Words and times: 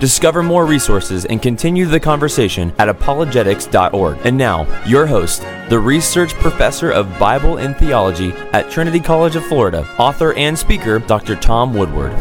Discover 0.00 0.44
more 0.44 0.64
resources 0.64 1.24
and 1.24 1.42
continue 1.42 1.84
the 1.84 1.98
conversation 1.98 2.72
at 2.78 2.86
apologetics.org. 2.88 4.18
And 4.22 4.36
now, 4.36 4.84
your 4.86 5.08
host, 5.08 5.42
the 5.68 5.78
research 5.80 6.34
professor 6.34 6.92
of 6.92 7.18
Bible 7.18 7.56
and 7.56 7.76
theology 7.76 8.30
at 8.52 8.70
Trinity 8.70 9.00
College 9.00 9.34
of 9.34 9.44
Florida, 9.46 9.84
author 9.98 10.34
and 10.34 10.56
speaker, 10.56 11.00
Dr. 11.00 11.34
Tom 11.34 11.74
Woodward. 11.74 12.12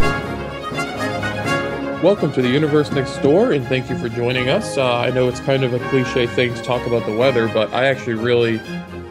Welcome 2.01 2.33
to 2.33 2.41
the 2.41 2.49
Universe 2.49 2.91
Next 2.91 3.15
Door, 3.19 3.51
and 3.51 3.63
thank 3.67 3.91
you 3.91 3.97
for 3.99 4.09
joining 4.09 4.49
us. 4.49 4.79
Uh, 4.79 4.97
I 4.97 5.11
know 5.11 5.27
it's 5.27 5.41
kind 5.41 5.63
of 5.63 5.75
a 5.75 5.89
cliche 5.89 6.25
thing 6.25 6.55
to 6.55 6.61
talk 6.63 6.87
about 6.87 7.05
the 7.05 7.15
weather, 7.15 7.47
but 7.47 7.71
I 7.73 7.85
actually 7.85 8.15
really 8.15 8.59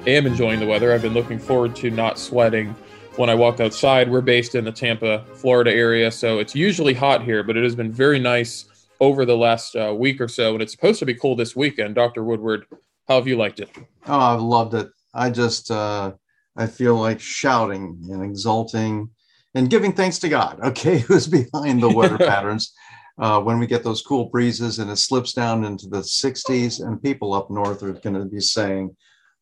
am 0.08 0.26
enjoying 0.26 0.58
the 0.58 0.66
weather. 0.66 0.92
I've 0.92 1.02
been 1.02 1.14
looking 1.14 1.38
forward 1.38 1.76
to 1.76 1.90
not 1.92 2.18
sweating 2.18 2.74
when 3.16 3.30
I 3.30 3.34
walked 3.34 3.60
outside. 3.60 4.10
We're 4.10 4.20
based 4.20 4.54
in 4.54 4.64
the 4.64 4.72
Tampa, 4.72 5.24
Florida 5.34 5.72
area, 5.72 6.10
so 6.10 6.38
it's 6.38 6.54
usually 6.54 6.94
hot 6.94 7.22
here, 7.22 7.42
but 7.42 7.56
it 7.56 7.64
has 7.64 7.74
been 7.74 7.92
very 7.92 8.18
nice 8.18 8.66
over 9.00 9.24
the 9.24 9.36
last 9.36 9.76
uh, 9.76 9.94
week 9.96 10.20
or 10.20 10.28
so, 10.28 10.52
and 10.52 10.62
it's 10.62 10.72
supposed 10.72 10.98
to 11.00 11.06
be 11.06 11.14
cool 11.14 11.36
this 11.36 11.56
weekend. 11.56 11.94
Dr. 11.94 12.24
Woodward, 12.24 12.66
how 13.08 13.16
have 13.16 13.26
you 13.26 13.36
liked 13.36 13.60
it? 13.60 13.70
Oh, 14.06 14.18
I've 14.18 14.40
loved 14.40 14.74
it. 14.74 14.88
I 15.14 15.30
just, 15.30 15.70
uh, 15.70 16.12
I 16.56 16.66
feel 16.66 16.96
like 16.96 17.20
shouting 17.20 18.06
and 18.10 18.22
exulting 18.22 19.10
and 19.54 19.70
giving 19.70 19.92
thanks 19.92 20.18
to 20.20 20.28
God, 20.28 20.60
okay, 20.64 20.98
who's 20.98 21.26
behind 21.26 21.82
the 21.82 21.90
weather 21.90 22.18
patterns. 22.26 22.72
Uh, 23.18 23.40
when 23.40 23.58
we 23.58 23.66
get 23.66 23.82
those 23.82 24.02
cool 24.02 24.26
breezes 24.26 24.78
and 24.78 24.90
it 24.90 24.96
slips 24.96 25.32
down 25.32 25.64
into 25.64 25.86
the 25.88 26.00
60s, 26.00 26.86
and 26.86 27.02
people 27.02 27.32
up 27.32 27.50
north 27.50 27.82
are 27.82 27.94
going 27.94 28.14
to 28.14 28.26
be 28.26 28.40
saying, 28.40 28.94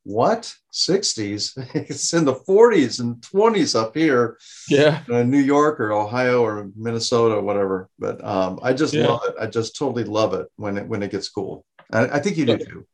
what? 0.04 0.54
60s 0.72 1.52
it's 1.74 2.12
in 2.12 2.24
the 2.24 2.34
40s 2.34 3.00
and 3.00 3.16
20s 3.16 3.78
up 3.78 3.96
here. 3.96 4.38
Yeah. 4.68 5.02
In 5.08 5.14
uh, 5.14 5.22
new 5.22 5.38
york 5.38 5.80
or 5.80 5.92
ohio 5.92 6.42
or 6.44 6.70
minnesota 6.76 7.36
or 7.36 7.42
whatever. 7.42 7.88
But 7.98 8.22
um, 8.24 8.60
i 8.62 8.72
just 8.72 8.94
yeah. 8.94 9.08
love 9.08 9.22
it. 9.28 9.34
I 9.40 9.46
just 9.46 9.76
totally 9.76 10.04
love 10.04 10.34
it 10.34 10.46
when 10.56 10.78
it 10.78 10.86
when 10.86 11.02
it 11.02 11.10
gets 11.10 11.28
cool. 11.28 11.64
I, 11.92 12.04
I 12.04 12.18
think 12.20 12.36
you 12.36 12.46
do 12.46 12.58
too. 12.58 12.86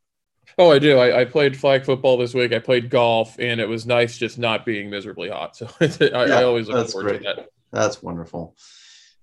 Oh 0.58 0.70
i 0.70 0.78
do. 0.78 0.98
I, 0.98 1.20
I, 1.20 1.24
played 1.24 1.56
flag 1.56 1.84
football 1.84 2.16
this 2.16 2.34
week. 2.34 2.52
I 2.52 2.58
played 2.58 2.90
golf 2.90 3.36
and 3.38 3.60
it 3.60 3.68
was 3.68 3.86
nice 3.86 4.18
just 4.18 4.38
not 4.38 4.64
being 4.64 4.90
miserably 4.90 5.30
hot. 5.30 5.56
So 5.56 5.68
I, 5.80 6.26
yeah, 6.26 6.38
I, 6.38 6.44
always 6.44 6.68
look 6.68 6.90
forward 6.90 7.08
great. 7.08 7.22
to 7.22 7.34
that. 7.36 7.48
That's 7.72 8.02
wonderful. 8.02 8.56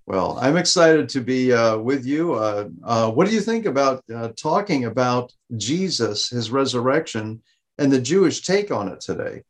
Well, 0.06 0.38
I'm 0.40 0.56
excited 0.56 1.10
to 1.10 1.20
be 1.20 1.52
uh, 1.52 1.76
with 1.76 2.06
you. 2.06 2.32
Uh, 2.32 2.68
uh, 2.82 3.10
what 3.10 3.28
do 3.28 3.34
you 3.34 3.42
think 3.42 3.66
about 3.66 4.02
uh, 4.12 4.30
talking 4.36 4.86
about 4.86 5.34
Jesus, 5.58 6.30
his 6.30 6.50
resurrection, 6.50 7.42
and 7.78 7.92
the 7.92 8.00
Jewish 8.00 8.42
take 8.42 8.70
on 8.70 8.88
it 8.88 9.00
today? 9.00 9.42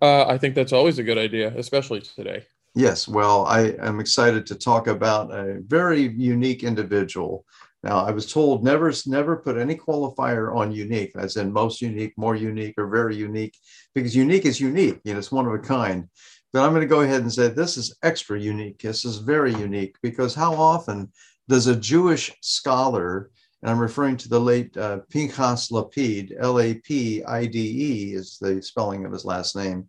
Uh, 0.00 0.26
I 0.26 0.38
think 0.38 0.54
that's 0.54 0.72
always 0.72 0.98
a 0.98 1.02
good 1.02 1.18
idea, 1.18 1.52
especially 1.56 2.00
today. 2.00 2.44
Yes, 2.74 3.08
well, 3.08 3.46
I 3.46 3.74
am 3.80 3.98
excited 3.98 4.46
to 4.46 4.54
talk 4.54 4.86
about 4.86 5.32
a 5.32 5.60
very 5.66 6.02
unique 6.02 6.62
individual. 6.62 7.44
Now, 7.82 8.04
I 8.04 8.10
was 8.10 8.30
told 8.30 8.62
never, 8.62 8.92
never 9.06 9.36
put 9.36 9.56
any 9.56 9.74
qualifier 9.74 10.54
on 10.54 10.70
unique, 10.70 11.12
as 11.16 11.36
in 11.36 11.52
most 11.52 11.80
unique, 11.80 12.12
more 12.16 12.36
unique, 12.36 12.74
or 12.76 12.88
very 12.88 13.16
unique, 13.16 13.56
because 13.94 14.14
unique 14.14 14.44
is 14.44 14.60
unique. 14.60 15.00
You 15.04 15.14
know, 15.14 15.18
it's 15.18 15.32
one 15.32 15.46
of 15.46 15.54
a 15.54 15.58
kind. 15.58 16.08
But 16.52 16.62
I'm 16.62 16.70
going 16.70 16.82
to 16.82 16.86
go 16.86 17.00
ahead 17.00 17.22
and 17.22 17.32
say 17.32 17.48
this 17.48 17.76
is 17.76 17.96
extra 18.02 18.38
unique. 18.38 18.82
This 18.82 19.04
is 19.04 19.18
very 19.18 19.54
unique 19.54 19.96
because 20.02 20.34
how 20.34 20.54
often 20.54 21.10
does 21.48 21.68
a 21.68 21.76
Jewish 21.76 22.32
scholar 22.42 23.30
and 23.62 23.70
I'm 23.70 23.78
referring 23.78 24.16
to 24.18 24.28
the 24.28 24.40
late 24.40 24.76
uh, 24.76 25.00
Pinchas 25.10 25.70
Lapide, 25.70 26.34
L 26.38 26.60
A 26.60 26.74
P 26.74 27.22
I 27.24 27.46
D 27.46 27.58
E 27.58 28.14
is 28.14 28.38
the 28.40 28.62
spelling 28.62 29.04
of 29.04 29.12
his 29.12 29.24
last 29.24 29.56
name. 29.56 29.88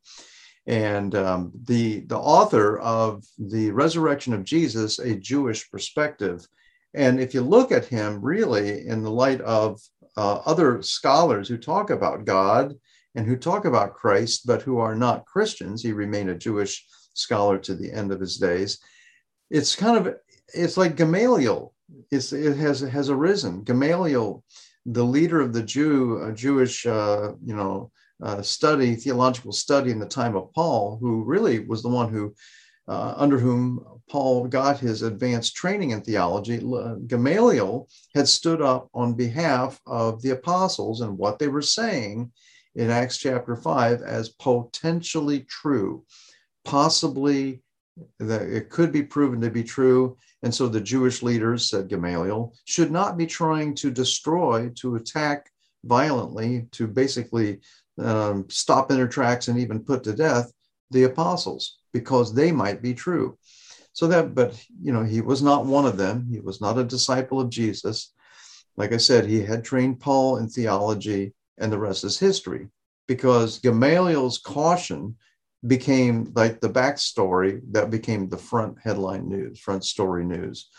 And 0.67 1.15
um, 1.15 1.51
the, 1.63 2.01
the 2.01 2.19
author 2.19 2.77
of 2.79 3.23
The 3.39 3.71
Resurrection 3.71 4.33
of 4.33 4.43
Jesus, 4.43 4.99
a 4.99 5.15
Jewish 5.15 5.69
perspective. 5.71 6.45
And 6.93 7.19
if 7.19 7.33
you 7.33 7.41
look 7.41 7.71
at 7.71 7.85
him 7.85 8.21
really 8.21 8.85
in 8.85 9.01
the 9.01 9.11
light 9.11 9.41
of 9.41 9.81
uh, 10.17 10.41
other 10.45 10.81
scholars 10.81 11.47
who 11.47 11.57
talk 11.57 11.89
about 11.89 12.25
God 12.25 12.75
and 13.15 13.25
who 13.25 13.37
talk 13.37 13.65
about 13.65 13.95
Christ, 13.95 14.45
but 14.45 14.61
who 14.61 14.77
are 14.77 14.95
not 14.95 15.25
Christians, 15.25 15.81
he 15.81 15.93
remained 15.93 16.29
a 16.29 16.35
Jewish 16.35 16.85
scholar 17.13 17.57
to 17.59 17.73
the 17.73 17.91
end 17.91 18.11
of 18.11 18.19
his 18.19 18.37
days. 18.37 18.79
It's 19.49 19.75
kind 19.75 19.97
of, 19.97 20.15
it's 20.53 20.77
like 20.77 20.95
Gamaliel 20.95 21.73
it 22.11 22.57
has 22.57 22.81
has 22.81 23.09
arisen. 23.09 23.63
Gamaliel, 23.63 24.43
the 24.85 25.03
leader 25.03 25.41
of 25.41 25.53
the 25.53 25.63
Jew 25.63 26.19
uh, 26.23 26.31
Jewish 26.31 26.85
uh, 26.85 27.33
you 27.43 27.55
know 27.55 27.91
uh, 28.21 28.41
study 28.41 28.95
theological 28.95 29.51
study 29.51 29.91
in 29.91 29.99
the 29.99 30.05
time 30.05 30.35
of 30.35 30.53
Paul, 30.53 30.97
who 30.99 31.23
really 31.23 31.59
was 31.59 31.81
the 31.81 31.89
one 31.89 32.09
who 32.09 32.33
uh, 32.87 33.13
under 33.17 33.37
whom 33.37 33.85
Paul 34.09 34.47
got 34.47 34.79
his 34.79 35.01
advanced 35.01 35.55
training 35.55 35.91
in 35.91 36.01
theology. 36.01 36.61
Gamaliel 37.07 37.87
had 38.13 38.27
stood 38.27 38.61
up 38.61 38.89
on 38.93 39.13
behalf 39.13 39.79
of 39.85 40.21
the 40.21 40.31
apostles 40.31 41.01
and 41.01 41.17
what 41.17 41.39
they 41.39 41.47
were 41.47 41.61
saying 41.61 42.31
in 42.75 42.89
Acts 42.89 43.17
chapter 43.17 43.55
five 43.55 44.01
as 44.01 44.29
potentially 44.29 45.41
true, 45.41 46.03
possibly 46.65 47.61
that 48.19 48.41
it 48.41 48.69
could 48.69 48.91
be 48.91 49.03
proven 49.03 49.41
to 49.41 49.49
be 49.49 49.63
true 49.63 50.17
and 50.43 50.53
so 50.53 50.67
the 50.67 50.81
Jewish 50.81 51.21
leaders, 51.21 51.69
said 51.69 51.87
Gamaliel, 51.87 52.53
should 52.65 52.91
not 52.91 53.17
be 53.17 53.27
trying 53.27 53.75
to 53.75 53.91
destroy, 53.91 54.69
to 54.75 54.95
attack 54.95 55.51
violently, 55.83 56.67
to 56.71 56.87
basically 56.87 57.59
um, 57.99 58.45
stop 58.49 58.89
in 58.89 58.97
their 58.97 59.07
tracks 59.07 59.47
and 59.47 59.59
even 59.59 59.83
put 59.83 60.03
to 60.03 60.13
death 60.13 60.51
the 60.89 61.03
apostles 61.03 61.77
because 61.93 62.33
they 62.33 62.51
might 62.51 62.81
be 62.81 62.93
true. 62.93 63.37
So 63.93 64.07
that, 64.07 64.33
but 64.33 64.59
you 64.81 64.93
know, 64.93 65.03
he 65.03 65.21
was 65.21 65.41
not 65.41 65.65
one 65.65 65.85
of 65.85 65.97
them. 65.97 66.27
He 66.31 66.39
was 66.39 66.61
not 66.61 66.77
a 66.77 66.83
disciple 66.83 67.39
of 67.39 67.49
Jesus. 67.49 68.13
Like 68.77 68.93
I 68.93 68.97
said, 68.97 69.25
he 69.25 69.41
had 69.43 69.63
trained 69.63 69.99
Paul 69.99 70.37
in 70.37 70.47
theology, 70.47 71.33
and 71.57 71.71
the 71.71 71.79
rest 71.79 72.03
is 72.03 72.17
history 72.17 72.67
because 73.07 73.59
Gamaliel's 73.59 74.37
caution 74.39 75.17
became 75.67 76.31
like 76.35 76.59
the 76.59 76.69
backstory 76.69 77.61
that 77.71 77.89
became 77.89 78.27
the 78.27 78.37
front 78.37 78.77
headline 78.83 79.29
news, 79.29 79.59
front 79.59 79.83
story 79.83 80.25
news. 80.25 80.69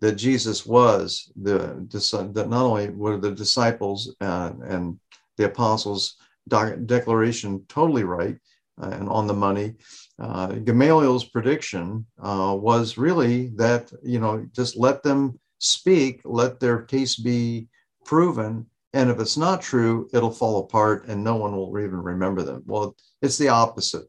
That 0.00 0.12
Jesus 0.12 0.64
was 0.64 1.30
the 1.40 1.86
that 2.32 2.48
not 2.48 2.64
only 2.64 2.88
were 2.88 3.18
the 3.18 3.32
disciples 3.32 4.14
uh, 4.20 4.52
and 4.64 4.98
the 5.36 5.44
apostles' 5.44 6.16
declaration 6.48 7.64
totally 7.68 8.04
right 8.04 8.36
uh, 8.82 8.90
and 8.90 9.08
on 9.08 9.26
the 9.26 9.34
money. 9.34 9.74
Uh, 10.18 10.48
Gamaliel's 10.48 11.24
prediction 11.24 12.06
uh, 12.22 12.56
was 12.58 12.96
really 12.96 13.48
that 13.56 13.92
you 14.02 14.20
know 14.20 14.46
just 14.52 14.76
let 14.76 15.02
them 15.02 15.38
speak, 15.58 16.22
let 16.24 16.60
their 16.60 16.82
case 16.82 17.16
be 17.16 17.68
proven, 18.04 18.66
and 18.92 19.10
if 19.10 19.20
it's 19.20 19.36
not 19.36 19.62
true, 19.62 20.08
it'll 20.12 20.30
fall 20.30 20.60
apart 20.60 21.06
and 21.06 21.22
no 21.22 21.36
one 21.36 21.56
will 21.56 21.78
even 21.78 22.02
remember 22.02 22.42
them. 22.42 22.62
Well, 22.66 22.96
it's 23.22 23.38
the 23.38 23.48
opposite. 23.48 24.06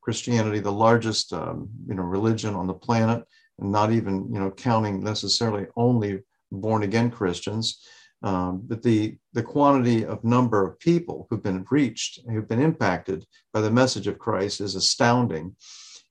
Christianity, 0.00 0.60
the 0.60 0.70
largest 0.70 1.32
um, 1.32 1.68
you 1.88 1.94
know 1.94 2.02
religion 2.02 2.54
on 2.54 2.66
the 2.66 2.74
planet, 2.74 3.24
and 3.58 3.72
not 3.72 3.90
even 3.90 4.28
you 4.32 4.38
know 4.38 4.50
counting 4.50 5.02
necessarily 5.02 5.66
only 5.76 6.20
born 6.52 6.82
again 6.82 7.10
Christians, 7.10 7.80
um, 8.22 8.62
but 8.66 8.82
the 8.82 9.16
the 9.32 9.42
quantity 9.42 10.04
of 10.04 10.22
number 10.22 10.66
of 10.66 10.78
people 10.78 11.26
who've 11.28 11.42
been 11.42 11.64
reached, 11.70 12.20
who've 12.30 12.48
been 12.48 12.60
impacted 12.60 13.24
by 13.52 13.62
the 13.62 13.70
message 13.70 14.06
of 14.06 14.18
Christ 14.18 14.60
is 14.60 14.74
astounding. 14.74 15.56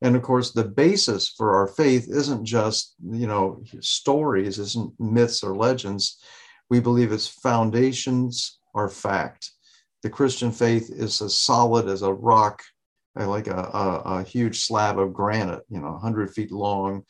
And 0.01 0.15
of 0.15 0.21
course, 0.23 0.51
the 0.51 0.65
basis 0.65 1.29
for 1.29 1.55
our 1.55 1.67
faith 1.67 2.07
isn't 2.09 2.45
just 2.45 2.95
you 3.11 3.27
know 3.27 3.63
stories, 3.79 4.57
isn't 4.57 4.99
myths 4.99 5.43
or 5.43 5.55
legends. 5.55 6.19
We 6.69 6.79
believe 6.79 7.11
its 7.11 7.27
foundations 7.27 8.59
are 8.73 8.89
fact. 8.89 9.51
The 10.01 10.09
Christian 10.09 10.51
faith 10.51 10.89
is 10.91 11.21
as 11.21 11.39
solid 11.39 11.87
as 11.87 12.01
a 12.01 12.13
rock 12.13 12.61
like 13.15 13.47
a, 13.47 13.55
a, 13.55 14.01
a, 14.05 14.23
huge 14.23 14.61
slab 14.61 14.97
of 14.97 15.13
granite, 15.13 15.63
you 15.69 15.79
know, 15.79 15.91
100 15.91 16.33
feet 16.33 16.51
long, 16.51 17.03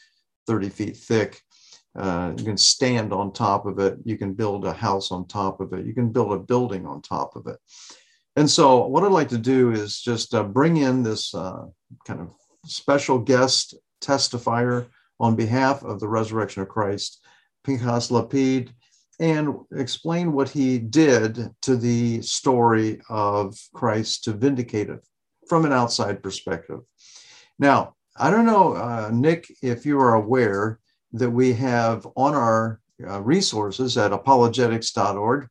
30 0.47 0.69
feet 0.69 0.97
thick. 0.97 1.39
Uh, 1.97 2.33
you 2.37 2.43
can 2.43 2.57
stand 2.57 3.13
on 3.13 3.31
top 3.31 3.65
of 3.65 3.79
it. 3.79 3.97
You 4.03 4.17
can 4.17 4.33
build 4.33 4.65
a 4.65 4.73
house 4.73 5.11
on 5.11 5.27
top 5.27 5.61
of 5.61 5.73
it. 5.73 5.85
You 5.85 5.93
can 5.93 6.11
build 6.11 6.33
a 6.33 6.39
building 6.39 6.85
on 6.85 7.01
top 7.01 7.35
of 7.35 7.47
it. 7.47 7.57
And 8.35 8.49
so, 8.49 8.87
what 8.87 9.03
I'd 9.03 9.11
like 9.11 9.29
to 9.29 9.37
do 9.37 9.71
is 9.71 10.01
just 10.01 10.33
uh, 10.33 10.43
bring 10.43 10.77
in 10.77 11.03
this 11.03 11.33
uh, 11.35 11.65
kind 12.05 12.19
of 12.19 12.31
special 12.65 13.19
guest 13.19 13.75
testifier 14.01 14.87
on 15.19 15.35
behalf 15.35 15.83
of 15.83 15.99
the 15.99 16.07
resurrection 16.07 16.63
of 16.63 16.67
Christ, 16.69 17.23
Pinchas 17.63 18.09
Lapide, 18.09 18.73
and 19.19 19.55
explain 19.75 20.33
what 20.33 20.49
he 20.49 20.79
did 20.79 21.53
to 21.61 21.75
the 21.75 22.21
story 22.21 23.01
of 23.09 23.57
Christ 23.73 24.23
to 24.25 24.33
vindicate 24.33 24.89
it 24.89 25.03
from 25.47 25.65
an 25.65 25.73
outside 25.73 26.23
perspective. 26.23 26.79
Now, 27.59 27.95
I 28.17 28.29
don't 28.29 28.45
know, 28.45 28.73
uh, 28.73 29.09
Nick, 29.13 29.51
if 29.61 29.85
you 29.85 29.99
are 29.99 30.15
aware 30.15 30.79
that 31.13 31.29
we 31.29 31.53
have 31.53 32.07
on 32.15 32.33
our 32.33 32.79
uh, 33.07 33.21
resources 33.21 33.97
at 33.97 34.11
apologetics.org, 34.11 35.47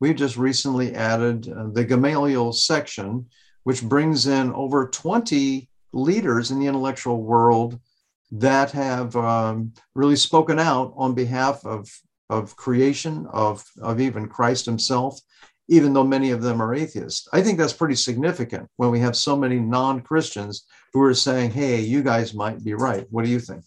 we've 0.00 0.16
just 0.16 0.36
recently 0.36 0.94
added 0.94 1.48
uh, 1.48 1.68
the 1.72 1.84
Gamaliel 1.84 2.52
section, 2.52 3.26
which 3.64 3.82
brings 3.82 4.26
in 4.26 4.52
over 4.52 4.88
20 4.88 5.68
leaders 5.92 6.50
in 6.50 6.58
the 6.58 6.66
intellectual 6.66 7.22
world 7.22 7.78
that 8.32 8.70
have 8.72 9.14
um, 9.16 9.72
really 9.94 10.16
spoken 10.16 10.58
out 10.58 10.92
on 10.96 11.14
behalf 11.14 11.64
of, 11.64 11.88
of 12.30 12.56
creation, 12.56 13.26
of, 13.32 13.64
of 13.80 14.00
even 14.00 14.28
Christ 14.28 14.66
himself, 14.66 15.20
even 15.68 15.92
though 15.92 16.04
many 16.04 16.30
of 16.30 16.42
them 16.42 16.62
are 16.62 16.74
atheists. 16.74 17.28
I 17.32 17.42
think 17.42 17.58
that's 17.58 17.72
pretty 17.72 17.96
significant 17.96 18.68
when 18.76 18.90
we 18.90 19.00
have 19.00 19.16
so 19.16 19.36
many 19.36 19.58
non 19.58 20.00
Christians 20.00 20.66
who 20.92 21.02
are 21.02 21.14
saying, 21.14 21.50
hey, 21.50 21.80
you 21.80 22.02
guys 22.02 22.34
might 22.34 22.62
be 22.64 22.74
right. 22.74 23.06
What 23.10 23.24
do 23.24 23.30
you 23.30 23.40
think? 23.40 23.64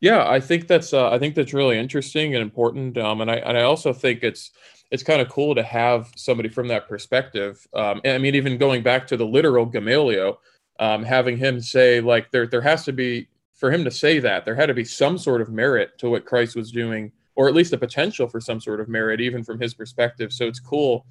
Yeah, 0.00 0.28
I 0.28 0.38
think 0.38 0.68
that's 0.68 0.92
uh, 0.92 1.10
I 1.10 1.18
think 1.18 1.34
that's 1.34 1.52
really 1.52 1.76
interesting 1.76 2.34
and 2.34 2.42
important, 2.42 2.96
um, 2.98 3.20
and 3.20 3.28
I 3.28 3.36
and 3.36 3.58
I 3.58 3.62
also 3.62 3.92
think 3.92 4.22
it's 4.22 4.52
it's 4.92 5.02
kind 5.02 5.20
of 5.20 5.28
cool 5.28 5.54
to 5.56 5.62
have 5.62 6.12
somebody 6.16 6.48
from 6.48 6.68
that 6.68 6.88
perspective. 6.88 7.66
Um, 7.74 8.00
I 8.04 8.18
mean, 8.18 8.36
even 8.36 8.58
going 8.58 8.82
back 8.82 9.08
to 9.08 9.16
the 9.16 9.26
literal 9.26 9.66
Gamaliel, 9.66 10.40
um, 10.78 11.02
having 11.02 11.36
him 11.36 11.60
say 11.60 12.00
like 12.00 12.30
there 12.30 12.46
there 12.46 12.60
has 12.60 12.84
to 12.84 12.92
be 12.92 13.28
for 13.54 13.72
him 13.72 13.84
to 13.84 13.90
say 13.90 14.20
that 14.20 14.44
there 14.44 14.54
had 14.54 14.66
to 14.66 14.74
be 14.74 14.84
some 14.84 15.18
sort 15.18 15.40
of 15.40 15.50
merit 15.50 15.98
to 15.98 16.08
what 16.08 16.24
Christ 16.24 16.54
was 16.54 16.70
doing, 16.70 17.10
or 17.38 17.46
at 17.46 17.54
least 17.54 17.72
a 17.72 17.78
potential 17.78 18.28
for 18.28 18.40
some 18.40 18.60
sort 18.60 18.80
of 18.80 18.88
merit, 18.88 19.20
even 19.20 19.44
from 19.44 19.60
his 19.60 19.72
perspective. 19.72 20.32
So 20.32 20.48
it's 20.48 20.58
cool 20.58 21.06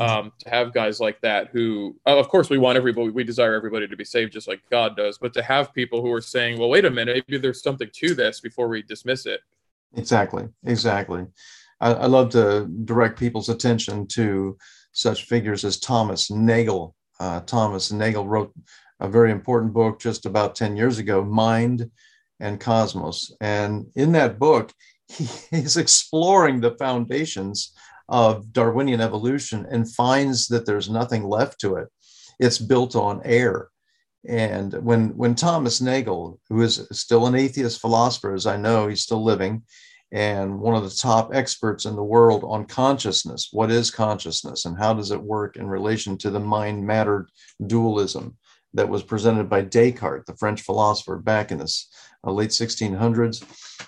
um, 0.00 0.30
to 0.38 0.48
have 0.48 0.72
guys 0.72 1.00
like 1.00 1.20
that 1.22 1.48
who, 1.48 1.96
uh, 2.06 2.16
of 2.16 2.28
course, 2.28 2.48
we 2.48 2.56
want 2.56 2.76
everybody, 2.76 3.10
we 3.10 3.24
desire 3.24 3.56
everybody 3.56 3.88
to 3.88 3.96
be 3.96 4.04
saved 4.04 4.32
just 4.32 4.46
like 4.46 4.60
God 4.70 4.96
does, 4.96 5.18
but 5.18 5.34
to 5.34 5.42
have 5.42 5.74
people 5.74 6.00
who 6.00 6.12
are 6.12 6.20
saying, 6.20 6.56
well, 6.56 6.68
wait 6.68 6.84
a 6.84 6.90
minute, 6.90 7.24
maybe 7.26 7.42
there's 7.42 7.64
something 7.64 7.90
to 7.94 8.14
this 8.14 8.40
before 8.40 8.68
we 8.68 8.82
dismiss 8.82 9.26
it. 9.26 9.40
Exactly, 9.96 10.48
exactly. 10.64 11.26
I, 11.80 11.94
I 11.94 12.06
love 12.06 12.30
to 12.30 12.68
direct 12.84 13.18
people's 13.18 13.48
attention 13.48 14.06
to 14.06 14.56
such 14.92 15.24
figures 15.24 15.64
as 15.64 15.80
Thomas 15.80 16.30
Nagel. 16.30 16.94
Uh, 17.18 17.40
Thomas 17.40 17.90
Nagel 17.90 18.28
wrote 18.28 18.54
a 19.00 19.08
very 19.08 19.32
important 19.32 19.72
book 19.72 19.98
just 19.98 20.26
about 20.26 20.54
10 20.54 20.76
years 20.76 21.00
ago, 21.00 21.24
Mind 21.24 21.90
and 22.38 22.60
Cosmos. 22.60 23.32
And 23.40 23.86
in 23.96 24.12
that 24.12 24.38
book, 24.38 24.72
he, 25.16 25.28
he's 25.50 25.76
exploring 25.76 26.60
the 26.60 26.76
foundations 26.76 27.72
of 28.08 28.52
Darwinian 28.52 29.00
evolution 29.00 29.66
and 29.70 29.92
finds 29.92 30.48
that 30.48 30.66
there's 30.66 30.90
nothing 30.90 31.24
left 31.24 31.60
to 31.60 31.76
it. 31.76 31.88
It's 32.38 32.58
built 32.58 32.96
on 32.96 33.22
air. 33.24 33.68
And 34.28 34.72
when, 34.84 35.16
when 35.16 35.34
Thomas 35.34 35.80
Nagel, 35.80 36.38
who 36.48 36.62
is 36.62 36.86
still 36.92 37.26
an 37.26 37.34
atheist 37.34 37.80
philosopher, 37.80 38.34
as 38.34 38.46
I 38.46 38.56
know, 38.56 38.86
he's 38.88 39.02
still 39.02 39.24
living, 39.24 39.62
and 40.12 40.60
one 40.60 40.74
of 40.74 40.84
the 40.84 40.94
top 40.94 41.34
experts 41.34 41.86
in 41.86 41.96
the 41.96 42.04
world 42.04 42.44
on 42.46 42.66
consciousness. 42.66 43.48
What 43.50 43.70
is 43.70 43.90
consciousness 43.90 44.66
and 44.66 44.76
how 44.76 44.92
does 44.92 45.10
it 45.10 45.20
work 45.20 45.56
in 45.56 45.66
relation 45.66 46.18
to 46.18 46.30
the 46.30 46.40
mind 46.40 46.86
matter 46.86 47.28
dualism? 47.66 48.36
that 48.74 48.88
was 48.88 49.02
presented 49.02 49.48
by 49.48 49.62
Descartes, 49.62 50.26
the 50.26 50.36
French 50.36 50.62
philosopher, 50.62 51.16
back 51.16 51.52
in 51.52 51.58
the 51.58 51.72
late 52.30 52.50
1600s. 52.50 53.42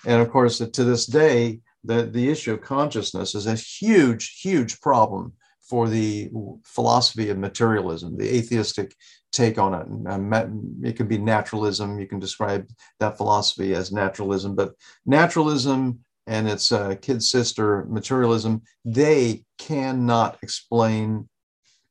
And 0.05 0.21
of 0.21 0.29
course, 0.29 0.57
to 0.57 0.83
this 0.83 1.05
day, 1.05 1.59
the, 1.83 2.03
the 2.03 2.29
issue 2.29 2.53
of 2.53 2.61
consciousness 2.61 3.35
is 3.35 3.45
a 3.45 3.55
huge, 3.55 4.39
huge 4.41 4.81
problem 4.81 5.33
for 5.61 5.87
the 5.87 6.29
philosophy 6.63 7.29
of 7.29 7.37
materialism, 7.37 8.17
the 8.17 8.35
atheistic 8.35 8.95
take 9.31 9.57
on 9.57 9.73
it. 9.73 10.87
It 10.87 10.93
could 10.93 11.07
be 11.07 11.17
naturalism. 11.17 11.99
You 11.99 12.07
can 12.07 12.19
describe 12.19 12.67
that 12.99 13.17
philosophy 13.17 13.73
as 13.73 13.91
naturalism, 13.91 14.55
but 14.55 14.73
naturalism 15.05 15.99
and 16.27 16.47
its 16.47 16.71
uh, 16.71 16.95
kid 17.01 17.21
sister 17.21 17.85
materialism, 17.85 18.61
they 18.83 19.43
cannot 19.57 20.37
explain 20.41 21.29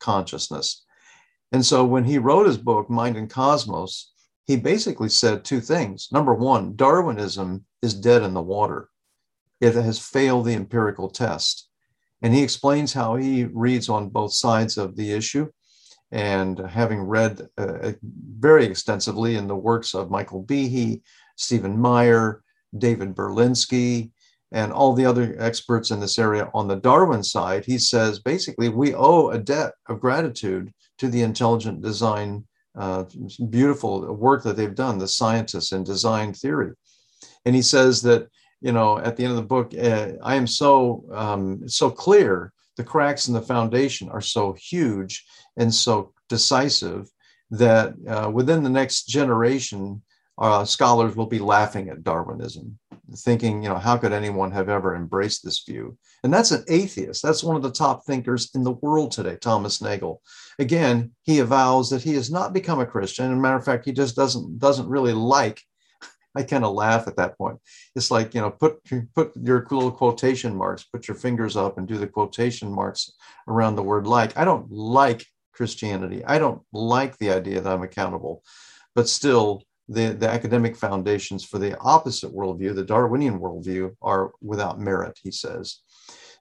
consciousness. 0.00 0.85
And 1.52 1.64
so 1.64 1.85
when 1.85 2.05
he 2.05 2.19
wrote 2.19 2.47
his 2.47 2.58
book, 2.58 2.90
Mind 2.90 3.17
and 3.17 3.31
Cosmos, 3.31 4.12
he 4.46 4.56
basically 4.56 5.08
said 5.08 5.44
two 5.44 5.61
things. 5.61 6.08
Number 6.12 6.35
one, 6.35 6.76
Darwinism 6.76 7.64
is 7.82 7.94
dead 7.94 8.23
in 8.23 8.35
the 8.35 8.43
water, 8.43 8.88
it 9.61 9.75
has 9.75 9.99
failed 9.99 10.46
the 10.46 10.55
empirical 10.55 11.08
test. 11.08 11.69
And 12.23 12.32
he 12.35 12.43
explains 12.43 12.93
how 12.93 13.17
he 13.17 13.44
reads 13.44 13.88
on 13.88 14.08
both 14.08 14.32
sides 14.32 14.79
of 14.79 14.96
the 14.96 15.12
issue. 15.12 15.50
And 16.11 16.58
having 16.58 17.00
read 17.00 17.49
uh, 17.58 17.93
very 18.02 18.64
extensively 18.64 19.37
in 19.37 19.46
the 19.46 19.56
works 19.56 19.94
of 19.94 20.11
Michael 20.11 20.43
Behe, 20.44 21.02
Stephen 21.37 21.79
Meyer, 21.79 22.43
David 22.76 23.14
Berlinski, 23.14 24.11
and 24.52 24.73
all 24.73 24.93
the 24.93 25.05
other 25.05 25.35
experts 25.38 25.90
in 25.90 26.00
this 26.00 26.19
area 26.19 26.49
on 26.55 26.69
the 26.69 26.76
Darwin 26.76 27.25
side, 27.25 27.64
he 27.64 27.76
says 27.76 28.20
basically 28.20 28.69
we 28.69 28.94
owe 28.94 29.31
a 29.31 29.38
debt 29.38 29.73
of 29.88 30.00
gratitude 30.00 30.73
to 30.99 31.08
the 31.08 31.23
intelligent 31.23 31.82
design, 31.82 32.47
uh, 32.76 33.05
beautiful 33.50 34.12
work 34.15 34.43
that 34.43 34.56
they've 34.56 34.75
done, 34.75 34.99
the 34.99 35.09
scientists 35.09 35.73
in 35.73 35.85
design 35.85 36.32
theory. 36.32 36.73
And 37.44 37.55
he 37.55 37.62
says 37.62 38.03
that, 38.03 38.29
you 38.61 38.73
know, 38.73 38.99
at 38.99 39.17
the 39.17 39.25
end 39.25 39.32
of 39.32 39.37
the 39.37 39.43
book, 39.43 39.75
uh, 39.75 40.12
I 40.23 40.37
am 40.37 40.47
so 40.47 41.05
um, 41.12 41.69
so 41.69 41.91
clear. 41.91 42.53
The 42.76 42.85
cracks 42.85 43.29
in 43.29 43.35
the 43.35 43.41
foundation 43.41 44.09
are 44.09 44.21
so 44.21 44.53
huge 44.55 45.25
and 45.56 45.73
so 45.73 46.12
decisive 46.29 47.09
that 47.50 47.94
uh, 48.09 48.29
within 48.31 48.65
the 48.65 48.71
next 48.71 49.05
generation, 49.05 50.03
uh, 50.38 50.65
scholars 50.65 51.15
will 51.15 51.26
be 51.26 51.38
laughing 51.38 51.88
at 51.88 52.03
Darwinism, 52.03 52.76
thinking, 53.16 53.62
you 53.62 53.68
know, 53.68 53.78
how 53.78 53.96
could 53.96 54.12
anyone 54.12 54.50
have 54.52 54.68
ever 54.68 54.94
embraced 54.94 55.44
this 55.44 55.62
view? 55.64 55.96
And 56.22 56.32
that's 56.32 56.50
an 56.50 56.64
atheist. 56.68 57.22
That's 57.22 57.44
one 57.44 57.56
of 57.56 57.62
the 57.62 57.70
top 57.70 58.04
thinkers 58.04 58.50
in 58.54 58.62
the 58.62 58.72
world 58.72 59.12
today, 59.12 59.36
Thomas 59.36 59.80
Nagel. 59.80 60.22
Again, 60.58 61.12
he 61.22 61.40
avows 61.40 61.90
that 61.90 62.02
he 62.02 62.14
has 62.14 62.30
not 62.30 62.52
become 62.52 62.80
a 62.80 62.86
Christian. 62.86 63.30
And 63.30 63.40
matter 63.40 63.56
of 63.56 63.64
fact, 63.64 63.84
he 63.84 63.92
just 63.92 64.16
doesn't 64.16 64.58
doesn't 64.58 64.88
really 64.88 65.12
like. 65.12 65.60
I 66.36 66.42
kind 66.42 66.64
of 66.64 66.74
laugh 66.74 67.06
at 67.06 67.16
that 67.16 67.38
point. 67.38 67.58
It's 67.94 68.10
like 68.10 68.34
you 68.34 68.40
know, 68.40 68.50
put 68.50 68.78
put 69.14 69.36
your 69.36 69.66
little 69.70 69.92
quotation 69.92 70.54
marks, 70.56 70.84
put 70.84 71.06
your 71.06 71.16
fingers 71.16 71.56
up, 71.56 71.78
and 71.78 71.86
do 71.86 71.96
the 71.96 72.06
quotation 72.06 72.72
marks 72.72 73.12
around 73.46 73.76
the 73.76 73.82
word 73.82 74.06
like. 74.06 74.36
I 74.36 74.44
don't 74.44 74.70
like 74.70 75.26
Christianity. 75.52 76.24
I 76.24 76.38
don't 76.38 76.62
like 76.72 77.16
the 77.18 77.30
idea 77.30 77.60
that 77.60 77.72
I'm 77.72 77.82
accountable, 77.82 78.42
but 78.94 79.08
still, 79.08 79.62
the, 79.88 80.12
the 80.12 80.29
academic 80.29 80.76
foundations 80.76 81.45
for 81.45 81.59
the 81.59 81.79
opposite 81.79 82.35
worldview, 82.35 82.75
the 82.75 82.85
Darwinian 82.85 83.38
worldview, 83.38 83.95
are 84.00 84.33
without 84.41 84.81
merit, 84.81 85.19
he 85.23 85.31
says. 85.31 85.81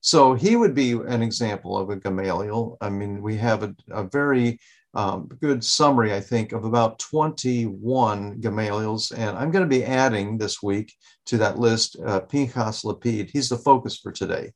So 0.01 0.33
he 0.33 0.55
would 0.55 0.75
be 0.75 0.91
an 0.91 1.21
example 1.21 1.77
of 1.77 1.89
a 1.89 1.95
Gamaliel. 1.95 2.77
I 2.81 2.89
mean, 2.89 3.21
we 3.21 3.37
have 3.37 3.63
a, 3.63 3.75
a 3.91 4.03
very 4.03 4.59
um, 4.93 5.27
good 5.41 5.63
summary, 5.63 6.13
I 6.13 6.19
think, 6.19 6.51
of 6.51 6.65
about 6.65 6.99
21 6.99 8.39
Gamaliels. 8.41 9.11
And 9.11 9.37
I'm 9.37 9.49
going 9.49 9.63
to 9.63 9.77
be 9.77 9.85
adding 9.85 10.37
this 10.37 10.61
week 10.61 10.93
to 11.27 11.37
that 11.37 11.57
list 11.57 11.97
uh, 12.05 12.19
Pinchas 12.19 12.83
Lapide. 12.83 13.29
He's 13.31 13.49
the 13.49 13.57
focus 13.57 13.97
for 13.97 14.11
today. 14.11 14.51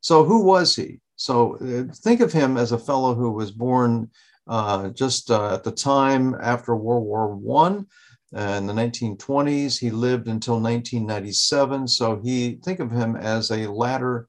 So, 0.00 0.24
who 0.24 0.44
was 0.44 0.76
he? 0.76 1.00
So, 1.16 1.56
uh, 1.56 1.92
think 1.92 2.20
of 2.20 2.32
him 2.32 2.56
as 2.56 2.72
a 2.72 2.78
fellow 2.78 3.14
who 3.14 3.32
was 3.32 3.50
born 3.50 4.10
uh, 4.46 4.88
just 4.90 5.30
uh, 5.30 5.54
at 5.54 5.64
the 5.64 5.72
time 5.72 6.36
after 6.40 6.76
World 6.76 7.04
War 7.04 7.34
One 7.34 7.86
in 8.32 8.66
the 8.66 8.72
1920s. 8.72 9.78
He 9.78 9.90
lived 9.90 10.28
until 10.28 10.60
1997. 10.60 11.88
So 11.88 12.20
he 12.22 12.58
think 12.64 12.80
of 12.80 12.90
him 12.90 13.16
as 13.16 13.50
a 13.50 13.70
latter 13.70 14.28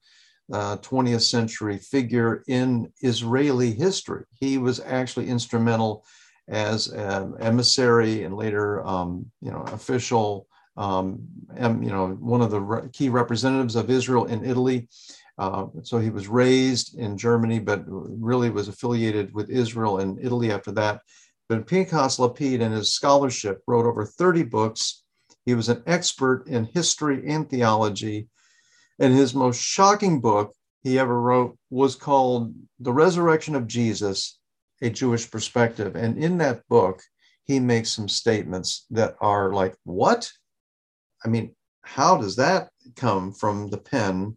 uh, 0.52 0.76
20th 0.76 1.22
century 1.22 1.78
figure 1.78 2.44
in 2.46 2.92
Israeli 3.00 3.72
history. 3.72 4.24
He 4.38 4.58
was 4.58 4.80
actually 4.80 5.28
instrumental 5.28 6.04
as 6.48 6.88
an 6.88 7.34
emissary 7.40 8.22
and 8.22 8.36
later, 8.36 8.86
um, 8.86 9.26
you 9.40 9.50
know, 9.50 9.62
official, 9.62 10.46
um, 10.76 11.20
you 11.58 11.90
know, 11.90 12.16
one 12.20 12.42
of 12.42 12.50
the 12.50 12.60
re- 12.60 12.88
key 12.92 13.08
representatives 13.08 13.74
of 13.74 13.90
Israel 13.90 14.26
in 14.26 14.44
Italy. 14.44 14.88
Uh, 15.38 15.66
so 15.82 15.98
he 15.98 16.10
was 16.10 16.28
raised 16.28 16.96
in 16.96 17.18
Germany, 17.18 17.58
but 17.58 17.84
really 17.86 18.48
was 18.48 18.68
affiliated 18.68 19.34
with 19.34 19.50
Israel 19.50 19.98
and 19.98 20.18
Italy 20.24 20.52
after 20.52 20.70
that. 20.72 21.00
But 21.48 21.66
Pinchas 21.66 22.18
Lapide 22.18 22.60
in 22.60 22.72
his 22.72 22.92
scholarship 22.92 23.62
wrote 23.66 23.86
over 23.86 24.04
30 24.04 24.44
books. 24.44 25.02
He 25.44 25.54
was 25.54 25.68
an 25.68 25.82
expert 25.86 26.46
in 26.46 26.64
history 26.64 27.28
and 27.28 27.48
theology. 27.48 28.28
And 28.98 29.14
his 29.14 29.34
most 29.34 29.60
shocking 29.60 30.20
book 30.20 30.54
he 30.82 30.98
ever 30.98 31.20
wrote 31.20 31.58
was 31.68 31.96
called 31.96 32.54
The 32.78 32.92
Resurrection 32.92 33.56
of 33.56 33.66
Jesus, 33.66 34.38
a 34.80 34.90
Jewish 34.90 35.28
Perspective. 35.28 35.96
And 35.96 36.22
in 36.22 36.38
that 36.38 36.66
book, 36.68 37.02
he 37.42 37.58
makes 37.58 37.90
some 37.90 38.08
statements 38.08 38.86
that 38.90 39.16
are 39.20 39.52
like, 39.52 39.74
what? 39.82 40.30
I 41.24 41.28
mean, 41.28 41.56
how 41.82 42.16
does 42.16 42.36
that 42.36 42.68
come 42.94 43.32
from 43.32 43.68
the 43.68 43.78
pen 43.78 44.36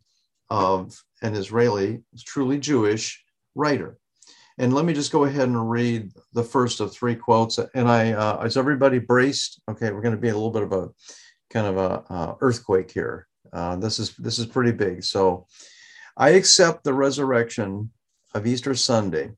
of 0.49 0.99
an 1.21 1.35
Israeli, 1.35 2.03
truly 2.25 2.57
Jewish 2.57 3.23
writer? 3.53 3.98
And 4.59 4.73
let 4.73 4.85
me 4.85 4.93
just 4.93 5.11
go 5.11 5.23
ahead 5.23 5.47
and 5.47 5.69
read 5.69 6.11
the 6.33 6.43
first 6.43 6.81
of 6.81 6.93
three 6.93 7.15
quotes. 7.15 7.57
And 7.73 7.89
I, 7.89 8.11
uh, 8.11 8.43
is 8.43 8.57
everybody 8.57 8.99
braced? 8.99 9.61
Okay, 9.69 9.91
we're 9.91 10.01
going 10.01 10.15
to 10.15 10.21
be 10.21 10.29
a 10.29 10.33
little 10.33 10.51
bit 10.51 10.63
of 10.63 10.73
a 10.73 10.89
kind 11.49 11.65
of 11.65 11.77
a 11.77 12.13
uh, 12.13 12.35
earthquake 12.41 12.91
here. 12.91 13.27
Uh, 13.51 13.77
this 13.77 13.97
is 13.97 14.15
this 14.17 14.37
is 14.37 14.45
pretty 14.45 14.71
big. 14.71 15.03
So, 15.03 15.47
I 16.15 16.31
accept 16.31 16.83
the 16.83 16.93
resurrection 16.93 17.89
of 18.35 18.45
Easter 18.45 18.75
Sunday 18.75 19.31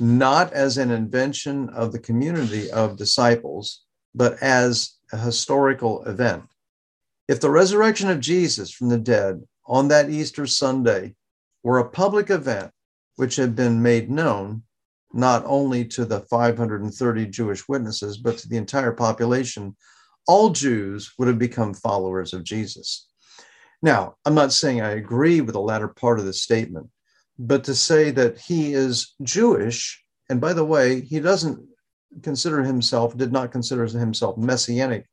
not 0.00 0.52
as 0.52 0.78
an 0.78 0.90
invention 0.90 1.68
of 1.70 1.92
the 1.92 1.98
community 1.98 2.70
of 2.70 2.96
disciples, 2.96 3.82
but 4.14 4.42
as 4.42 4.96
a 5.12 5.18
historical 5.18 6.02
event. 6.04 6.44
If 7.28 7.40
the 7.40 7.50
resurrection 7.50 8.10
of 8.10 8.20
Jesus 8.20 8.70
from 8.70 8.88
the 8.88 8.98
dead 8.98 9.42
on 9.66 9.88
that 9.88 10.10
Easter 10.10 10.46
Sunday 10.46 11.14
were 11.62 11.78
a 11.78 11.88
public 11.88 12.30
event 12.30 12.70
which 13.16 13.36
had 13.36 13.54
been 13.54 13.82
made 13.82 14.10
known 14.10 14.62
not 15.12 15.44
only 15.46 15.84
to 15.84 16.04
the 16.04 16.20
530 16.20 17.26
Jewish 17.26 17.68
witnesses, 17.68 18.18
but 18.18 18.36
to 18.38 18.48
the 18.48 18.56
entire 18.56 18.92
population, 18.92 19.76
all 20.26 20.50
Jews 20.50 21.12
would 21.18 21.28
have 21.28 21.38
become 21.38 21.72
followers 21.72 22.34
of 22.34 22.42
Jesus. 22.42 23.06
Now, 23.80 24.16
I'm 24.24 24.34
not 24.34 24.52
saying 24.52 24.80
I 24.80 24.92
agree 24.92 25.40
with 25.40 25.52
the 25.52 25.60
latter 25.60 25.88
part 25.88 26.18
of 26.18 26.24
the 26.24 26.32
statement, 26.32 26.88
but 27.38 27.64
to 27.64 27.74
say 27.74 28.10
that 28.10 28.38
he 28.38 28.72
is 28.72 29.14
Jewish, 29.22 30.02
and 30.28 30.40
by 30.40 30.52
the 30.52 30.64
way, 30.64 31.00
he 31.00 31.20
doesn't 31.20 31.64
consider 32.22 32.62
himself, 32.62 33.16
did 33.16 33.32
not 33.32 33.52
consider 33.52 33.86
himself 33.86 34.36
messianic 34.36 35.06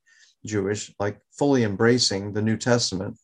Jewish, 0.46 0.92
like 1.00 1.20
fully 1.38 1.64
embracing 1.64 2.34
the 2.34 2.42
New 2.42 2.58
Testament, 2.58 3.18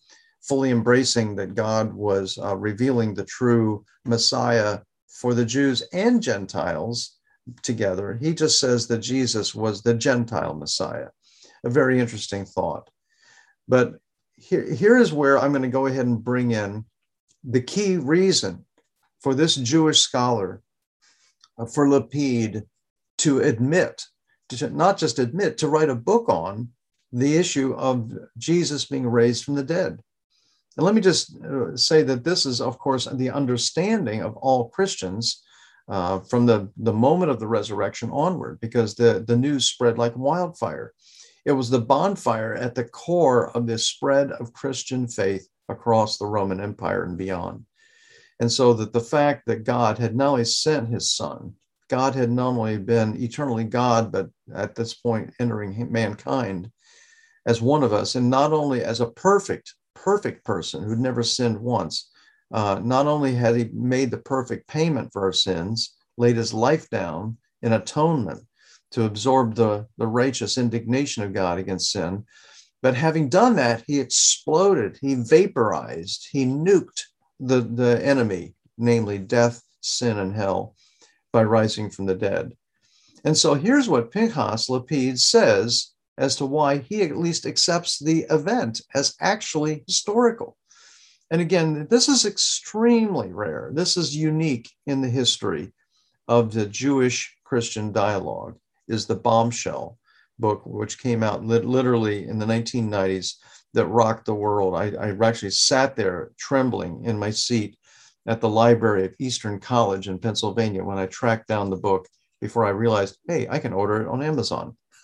fully 0.48 0.72
embracing 0.72 1.36
that 1.36 1.56
God 1.56 1.94
was 1.94 2.38
uh, 2.38 2.56
revealing 2.56 3.13
the 3.13 3.25
true 3.25 3.84
Messiah 4.06 4.80
for 5.08 5.34
the 5.34 5.46
Jews 5.46 5.84
and 5.94 6.22
Gentiles 6.22 7.18
together. 7.63 8.18
He 8.22 8.34
just 8.34 8.60
says 8.60 8.88
that 8.88 9.00
Jesus 9.00 9.54
was 9.56 9.82
the 9.82 9.94
Gentile 9.94 10.54
Messiah. 10.54 11.10
A 11.63 11.70
very 11.70 12.00
interesting 12.00 12.46
thought. 12.46 12.89
But 13.68 13.96
here, 14.36 14.72
here 14.72 14.98
is 14.98 15.12
where 15.12 15.39
I'm 15.39 15.51
going 15.51 15.63
to 15.63 15.68
go 15.68 15.88
ahead 15.88 16.06
and 16.06 16.24
bring 16.24 16.51
in 16.51 16.86
the 17.44 17.62
key 17.62 17.98
reason 17.98 18.66
for 19.22 19.34
this 19.34 19.56
Jewish 19.56 20.00
scholar, 20.00 20.62
uh, 21.58 21.66
for 21.66 21.89
Lapide, 21.89 22.63
to 23.20 23.39
admit, 23.39 24.04
to 24.50 24.70
not 24.70 24.98
just 24.98 25.18
admit, 25.20 25.58
to 25.58 25.68
write 25.68 25.89
a 25.89 25.96
book 25.96 26.30
on 26.30 26.70
the 27.12 27.38
issue 27.38 27.74
of 27.74 28.13
Jesus 28.38 28.86
being 28.86 29.08
raised 29.08 29.44
from 29.44 29.56
the 29.56 29.63
dead. 29.63 30.00
And 30.78 30.86
let 30.86 30.94
me 30.94 31.02
just 31.02 31.36
uh, 31.44 31.76
say 31.76 32.04
that 32.04 32.24
this 32.24 32.46
is, 32.46 32.62
of 32.62 32.78
course, 32.78 33.06
the 33.12 33.32
understanding 33.32 34.22
of 34.22 34.38
all 34.38 34.70
Christians 34.70 35.44
uh, 35.90 36.20
from 36.20 36.46
the, 36.46 36.70
the 36.78 36.94
moment 36.94 37.32
of 37.32 37.40
the 37.40 37.48
resurrection 37.48 38.10
onward, 38.12 38.60
because 38.62 38.94
the, 38.94 39.24
the 39.26 39.38
news 39.38 39.70
spread 39.70 39.98
like 39.98 40.16
wildfire. 40.16 40.94
It 41.46 41.54
was 41.54 41.70
the 41.70 41.80
bonfire 41.80 42.54
at 42.56 42.76
the 42.76 42.84
core 42.84 43.50
of 43.52 43.66
this 43.66 43.88
spread 43.88 44.32
of 44.34 44.54
Christian 44.54 45.08
faith 45.08 45.48
across 45.70 46.18
the 46.18 46.26
Roman 46.26 46.60
Empire 46.60 47.04
and 47.04 47.18
beyond. 47.18 47.66
And 48.40 48.52
so 48.52 48.74
that 48.74 48.94
the 48.94 49.00
fact 49.00 49.48
that 49.48 49.64
God 49.64 49.98
had 49.98 50.16
not 50.16 50.28
only 50.28 50.46
sent 50.46 50.90
his 50.90 51.12
son, 51.12 51.54
God 51.90 52.14
had 52.14 52.30
not 52.30 52.50
only 52.50 52.78
been 52.78 53.16
eternally 53.22 53.64
God, 53.64 54.12
but 54.12 54.30
at 54.54 54.76
this 54.76 54.94
point 54.94 55.34
entering 55.40 55.92
mankind 55.92 56.70
as 57.46 57.62
one 57.62 57.82
of 57.82 57.94
us, 57.94 58.16
and 58.16 58.30
not 58.30 58.52
only 58.52 58.84
as 58.84 59.00
a 59.00 59.10
perfect, 59.10 59.74
perfect 60.04 60.46
person 60.46 60.84
who'd 60.84 61.00
never 61.00 61.24
sinned 61.24 61.60
once, 61.60 62.10
uh, 62.54 62.80
not 62.84 63.08
only 63.08 63.34
had 63.34 63.56
he 63.56 63.70
made 63.74 64.12
the 64.12 64.18
perfect 64.18 64.68
payment 64.68 65.12
for 65.12 65.24
our 65.24 65.34
sins, 65.34 65.96
laid 66.18 66.36
his 66.36 66.54
life 66.54 66.89
down 66.89 67.38
in 67.62 67.74
atonement 67.74 68.42
to 68.92 69.04
absorb 69.04 69.56
the, 69.56 69.86
the 69.98 70.08
righteous 70.08 70.58
indignation 70.58 71.24
of 71.24 71.34
God 71.34 71.60
against 71.60 71.92
sin, 71.92 72.24
but 72.82 72.96
having 72.96 73.27
done 73.27 73.56
that, 73.56 73.84
he 73.88 74.00
exploded, 74.00 74.98
he 75.01 75.16
vaporized, 75.16 76.27
he 76.32 76.46
nuked 76.46 77.01
the, 77.39 77.62
the 77.62 78.00
enemy, 78.06 78.56
namely 78.77 79.18
death, 79.18 79.62
sin, 79.82 80.18
and 80.20 80.34
hell, 80.34 80.75
by 81.34 81.44
rising 81.44 81.89
from 81.89 82.06
the 82.06 82.16
dead. 82.16 82.56
And 83.24 83.38
so 83.38 83.56
here's 83.56 83.89
what 83.89 84.12
Pinchas 84.12 84.70
Lapide 84.70 85.20
says 85.20 85.92
as 86.18 86.36
to 86.38 86.46
why 86.46 86.80
he 86.80 87.04
at 87.04 87.18
least 87.18 87.46
accepts 87.46 88.00
the 88.00 88.26
event 88.30 88.82
as 88.96 89.16
actually 89.22 89.84
historical. 89.88 90.58
And 91.30 91.42
again, 91.42 91.88
this 91.90 92.08
is 92.08 92.26
extremely 92.26 93.34
rare. 93.34 93.72
This 93.74 93.98
is 93.98 94.16
unique 94.16 94.72
in 94.86 95.02
the 95.02 95.10
history 95.10 95.74
of 96.28 96.54
the 96.54 96.66
Jewish 96.66 97.36
Christian 97.44 97.92
dialogue, 97.92 98.58
is 98.88 99.06
the 99.06 99.16
bombshell 99.16 99.98
book, 100.40 100.62
which 100.66 101.00
came 101.00 101.24
out 101.24 101.44
literally 101.44 102.28
in 102.28 102.40
the 102.40 102.46
1990s 102.46 103.36
that 103.74 103.88
rocked 103.88 104.26
the 104.26 104.34
world. 104.34 104.76
I, 104.76 104.92
I 104.92 105.28
actually 105.28 105.52
sat 105.52 105.96
there 105.96 106.32
trembling 106.38 107.04
in 107.06 107.20
my 107.20 107.32
seat 107.32 107.78
at 108.26 108.42
the 108.42 108.50
library 108.50 109.06
of 109.06 109.16
Eastern 109.20 109.60
College 109.60 110.08
in 110.08 110.20
Pennsylvania 110.20 110.84
when 110.84 110.98
I 110.98 111.06
tracked 111.08 111.48
down 111.48 111.70
the 111.70 111.78
book 111.78 112.08
before 112.42 112.66
I 112.66 112.70
realized, 112.70 113.18
hey, 113.28 113.48
I 113.50 113.60
can 113.60 113.74
order 113.74 114.02
it 114.02 114.08
on 114.08 114.22
Amazon 114.22 114.78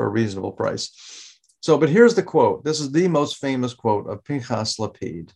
for 0.00 0.06
a 0.06 0.08
reasonable 0.08 0.52
price. 0.52 1.36
So, 1.60 1.76
but 1.76 1.90
here's 1.90 2.14
the 2.14 2.22
quote. 2.22 2.64
This 2.64 2.80
is 2.80 2.90
the 2.90 3.06
most 3.06 3.36
famous 3.36 3.74
quote 3.74 4.08
of 4.08 4.24
Pinchas 4.24 4.78
Lapide. 4.78 5.30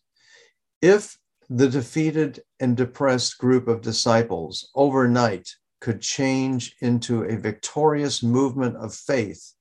If 0.81 1.19
the 1.51 1.69
defeated 1.69 2.43
and 2.61 2.75
depressed 2.75 3.37
group 3.37 3.69
of 3.69 3.83
disciples 3.83 4.71
overnight 4.75 5.51
could 5.83 6.01
change 6.01 6.77
into 6.81 7.25
a 7.25 7.37
victorious 7.37 8.23
movement 8.23 8.77
of 8.77 8.95
faith 8.95 9.53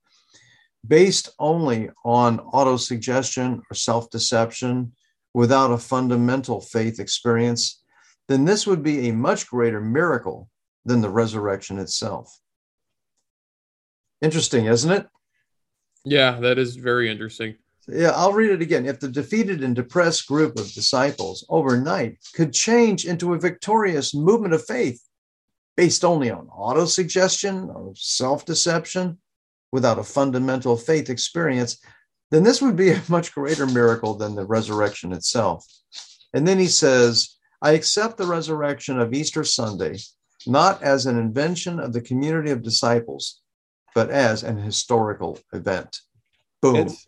based 0.88 1.28
only 1.38 1.90
on 2.06 2.40
autosuggestion 2.54 3.60
or 3.70 3.76
self 3.76 4.10
deception 4.10 4.94
without 5.34 5.74
a 5.74 5.78
fundamental 5.78 6.62
faith 6.62 7.02
experience, 7.02 7.84
then 8.30 8.46
this 8.46 8.66
would 8.66 8.82
be 8.82 9.10
a 9.10 9.14
much 9.14 9.48
greater 9.48 9.82
miracle 9.82 10.50
than 10.86 11.02
the 11.02 11.10
resurrection 11.10 11.78
itself. 11.78 12.40
Interesting, 14.24 14.66
isn't 14.66 14.92
it? 14.92 15.08
Yeah, 16.06 16.40
that 16.40 16.58
is 16.58 16.78
very 16.78 17.12
interesting. 17.12 17.56
Yeah, 17.90 18.12
I'll 18.16 18.32
read 18.32 18.52
it 18.52 18.62
again. 18.62 18.86
If 18.86 19.02
the 19.02 19.10
defeated 19.10 19.62
and 19.62 19.76
depressed 19.76 20.28
group 20.28 20.58
of 20.58 20.72
disciples 20.72 21.46
overnight 21.50 22.18
could 22.34 22.54
change 22.54 23.06
into 23.06 23.34
a 23.34 23.40
victorious 23.40 24.16
movement 24.16 24.54
of 24.54 24.66
faith 24.66 25.02
based 25.76 26.06
only 26.06 26.32
on 26.32 26.48
autosuggestion 26.48 27.68
or 27.76 27.94
self 27.96 28.46
deception, 28.46 29.18
without 29.74 30.00
a 30.00 30.04
fundamental 30.04 30.78
faith 30.78 31.10
experience, 31.10 31.80
then 32.32 32.44
this 32.44 32.62
would 32.62 32.78
be 32.78 32.92
a 32.92 33.02
much 33.10 33.34
greater 33.34 33.66
miracle 33.66 34.14
than 34.14 34.36
the 34.36 34.46
resurrection 34.46 35.12
itself. 35.12 35.66
And 36.34 36.48
then 36.48 36.60
he 36.60 36.68
says, 36.68 37.36
I 37.62 37.72
accept 37.72 38.18
the 38.18 38.28
resurrection 38.28 39.00
of 39.00 39.14
Easter 39.14 39.44
Sunday 39.44 39.98
not 40.46 40.82
as 40.84 41.06
an 41.06 41.18
invention 41.18 41.80
of 41.80 41.94
the 41.94 42.02
community 42.02 42.52
of 42.52 42.62
disciples, 42.62 43.43
but 43.96 44.10
as 44.10 44.44
an 44.44 44.58
historical 44.58 45.40
event. 45.54 46.02
Boom. 46.62 46.76
It's, 46.76 47.08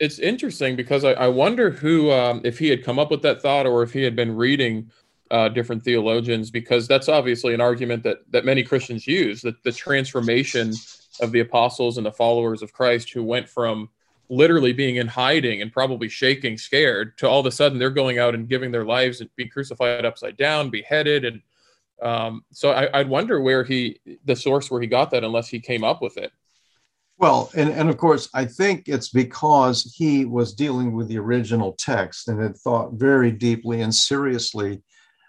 it's 0.00 0.18
interesting 0.18 0.76
because 0.76 1.04
I, 1.04 1.12
I 1.12 1.28
wonder 1.28 1.70
who, 1.70 2.10
um, 2.10 2.40
if 2.44 2.58
he 2.58 2.68
had 2.68 2.84
come 2.84 2.98
up 2.98 3.10
with 3.10 3.22
that 3.22 3.40
thought 3.40 3.66
or 3.66 3.82
if 3.82 3.92
he 3.92 4.02
had 4.02 4.16
been 4.16 4.34
reading 4.34 4.90
uh, 5.30 5.48
different 5.48 5.82
theologians, 5.82 6.50
because 6.50 6.86
that's 6.88 7.08
obviously 7.08 7.54
an 7.54 7.60
argument 7.60 8.02
that, 8.02 8.18
that 8.30 8.44
many 8.44 8.62
Christians 8.62 9.06
use 9.06 9.40
that 9.42 9.62
the 9.62 9.72
transformation 9.72 10.72
of 11.20 11.32
the 11.32 11.40
apostles 11.40 11.96
and 11.96 12.06
the 12.06 12.12
followers 12.12 12.62
of 12.62 12.72
Christ 12.72 13.10
who 13.10 13.22
went 13.22 13.48
from 13.48 13.88
literally 14.28 14.72
being 14.72 14.96
in 14.96 15.06
hiding 15.06 15.62
and 15.62 15.72
probably 15.72 16.08
shaking, 16.08 16.58
scared, 16.58 17.16
to 17.18 17.28
all 17.28 17.40
of 17.40 17.46
a 17.46 17.50
sudden 17.50 17.78
they're 17.78 17.90
going 17.90 18.18
out 18.18 18.34
and 18.34 18.48
giving 18.48 18.72
their 18.72 18.84
lives 18.84 19.20
and 19.20 19.30
being 19.36 19.48
crucified 19.48 20.04
upside 20.04 20.36
down, 20.36 20.70
beheaded, 20.70 21.24
and 21.24 21.40
um, 22.04 22.44
so 22.52 22.70
I, 22.70 22.98
would 22.98 23.08
wonder 23.08 23.40
where 23.40 23.64
he, 23.64 23.98
the 24.24 24.36
source 24.36 24.70
where 24.70 24.80
he 24.80 24.86
got 24.86 25.10
that, 25.10 25.24
unless 25.24 25.48
he 25.48 25.58
came 25.58 25.84
up 25.84 26.02
with 26.02 26.16
it. 26.18 26.30
Well, 27.16 27.50
and, 27.54 27.70
and 27.70 27.88
of 27.88 27.96
course, 27.96 28.28
I 28.34 28.44
think 28.44 28.88
it's 28.88 29.08
because 29.08 29.94
he 29.96 30.24
was 30.24 30.54
dealing 30.54 30.92
with 30.92 31.08
the 31.08 31.18
original 31.18 31.72
text 31.72 32.28
and 32.28 32.40
had 32.40 32.56
thought 32.56 32.94
very 32.94 33.30
deeply 33.30 33.80
and 33.80 33.94
seriously 33.94 34.82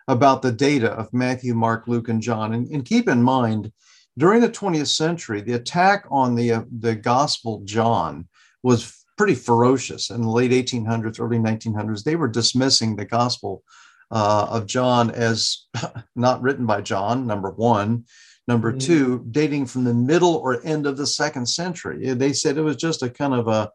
about 0.07 0.41
the 0.41 0.51
data 0.51 0.91
of 0.91 1.13
Matthew, 1.13 1.53
Mark, 1.53 1.87
Luke, 1.87 2.09
and 2.09 2.21
John. 2.21 2.53
And, 2.53 2.67
and 2.67 2.85
keep 2.85 3.07
in 3.07 3.21
mind, 3.21 3.71
during 4.17 4.41
the 4.41 4.49
20th 4.49 4.87
century, 4.87 5.41
the 5.41 5.53
attack 5.53 6.05
on 6.09 6.35
the, 6.35 6.53
uh, 6.53 6.63
the 6.79 6.95
Gospel 6.95 7.61
John 7.65 8.27
was 8.63 9.05
pretty 9.17 9.35
ferocious. 9.35 10.09
In 10.09 10.21
the 10.21 10.29
late 10.29 10.51
1800s, 10.51 11.19
early 11.19 11.37
1900s, 11.37 12.03
they 12.03 12.15
were 12.15 12.27
dismissing 12.27 12.95
the 12.95 13.05
Gospel 13.05 13.63
uh, 14.11 14.47
of 14.49 14.67
John 14.67 15.11
as 15.11 15.65
not 16.15 16.41
written 16.41 16.65
by 16.65 16.81
John, 16.81 17.27
number 17.27 17.51
one. 17.51 18.05
Number 18.47 18.71
mm-hmm. 18.71 18.79
two, 18.79 19.25
dating 19.31 19.65
from 19.65 19.85
the 19.85 19.93
middle 19.93 20.35
or 20.35 20.63
end 20.63 20.85
of 20.85 20.97
the 20.97 21.07
second 21.07 21.47
century. 21.47 22.13
They 22.13 22.31
said 22.31 22.57
it 22.57 22.61
was 22.61 22.75
just 22.75 23.01
a 23.01 23.09
kind 23.09 23.33
of 23.33 23.47
a, 23.47 23.71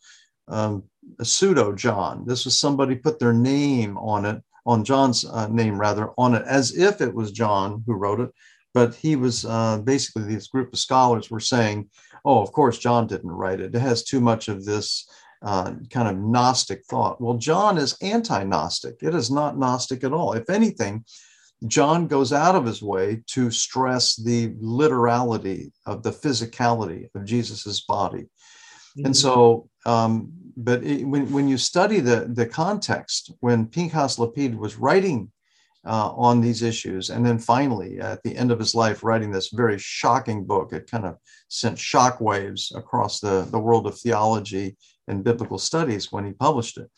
um, 0.46 0.84
a 1.18 1.24
pseudo 1.24 1.72
John. 1.72 2.24
This 2.24 2.44
was 2.44 2.56
somebody 2.58 2.94
put 2.94 3.18
their 3.18 3.32
name 3.32 3.98
on 3.98 4.24
it 4.26 4.40
on 4.66 4.84
John's 4.84 5.24
uh, 5.24 5.48
name 5.48 5.80
rather 5.80 6.10
on 6.16 6.34
it 6.34 6.44
as 6.46 6.76
if 6.76 7.00
it 7.00 7.12
was 7.12 7.32
John 7.32 7.82
who 7.86 7.94
wrote 7.94 8.20
it. 8.20 8.30
But 8.72 8.94
he 8.94 9.16
was 9.16 9.44
uh, 9.44 9.78
basically 9.78 10.22
this 10.34 10.46
group 10.46 10.72
of 10.72 10.78
scholars 10.78 11.28
were 11.28 11.40
saying, 11.40 11.90
"Oh, 12.24 12.40
of 12.40 12.52
course 12.52 12.78
John 12.78 13.08
didn't 13.08 13.32
write 13.32 13.60
it. 13.60 13.74
It 13.74 13.80
has 13.80 14.04
too 14.04 14.20
much 14.20 14.46
of 14.46 14.64
this 14.64 15.08
uh, 15.42 15.74
kind 15.90 16.08
of 16.08 16.18
Gnostic 16.18 16.84
thought." 16.86 17.20
Well, 17.20 17.38
John 17.38 17.78
is 17.78 17.96
anti-Gnostic. 18.02 19.02
It 19.02 19.14
is 19.14 19.30
not 19.30 19.58
Gnostic 19.58 20.04
at 20.04 20.12
all. 20.12 20.32
If 20.32 20.50
anything, 20.50 21.04
John 21.66 22.06
goes 22.06 22.32
out 22.32 22.54
of 22.54 22.64
his 22.64 22.82
way 22.82 23.22
to 23.28 23.50
stress 23.50 24.16
the 24.16 24.54
literality 24.58 25.72
of 25.84 26.02
the 26.02 26.10
physicality 26.10 27.08
of 27.14 27.24
Jesus's 27.24 27.82
body. 27.82 28.22
Mm-hmm. 28.22 29.06
And 29.06 29.16
so, 29.16 29.68
um, 29.86 30.32
but 30.56 30.82
it, 30.82 31.04
when, 31.04 31.30
when 31.30 31.48
you 31.48 31.58
study 31.58 32.00
the, 32.00 32.30
the 32.32 32.46
context, 32.46 33.32
when 33.40 33.66
Pinchas 33.66 34.18
Lapide 34.18 34.54
was 34.54 34.76
writing 34.76 35.30
uh, 35.86 36.10
on 36.12 36.40
these 36.40 36.62
issues, 36.62 37.10
and 37.10 37.24
then 37.24 37.38
finally 37.38 38.00
at 38.00 38.22
the 38.22 38.36
end 38.36 38.50
of 38.50 38.58
his 38.58 38.74
life, 38.74 39.04
writing 39.04 39.30
this 39.30 39.50
very 39.50 39.78
shocking 39.78 40.44
book, 40.44 40.72
it 40.72 40.90
kind 40.90 41.04
of 41.04 41.16
sent 41.48 41.76
shockwaves 41.76 42.74
across 42.74 43.20
the, 43.20 43.46
the 43.50 43.58
world 43.58 43.86
of 43.86 43.98
theology 43.98 44.76
and 45.10 45.24
biblical 45.24 45.58
studies 45.58 46.10
when 46.10 46.24
he 46.24 46.32
published 46.32 46.78
it. 46.78 46.90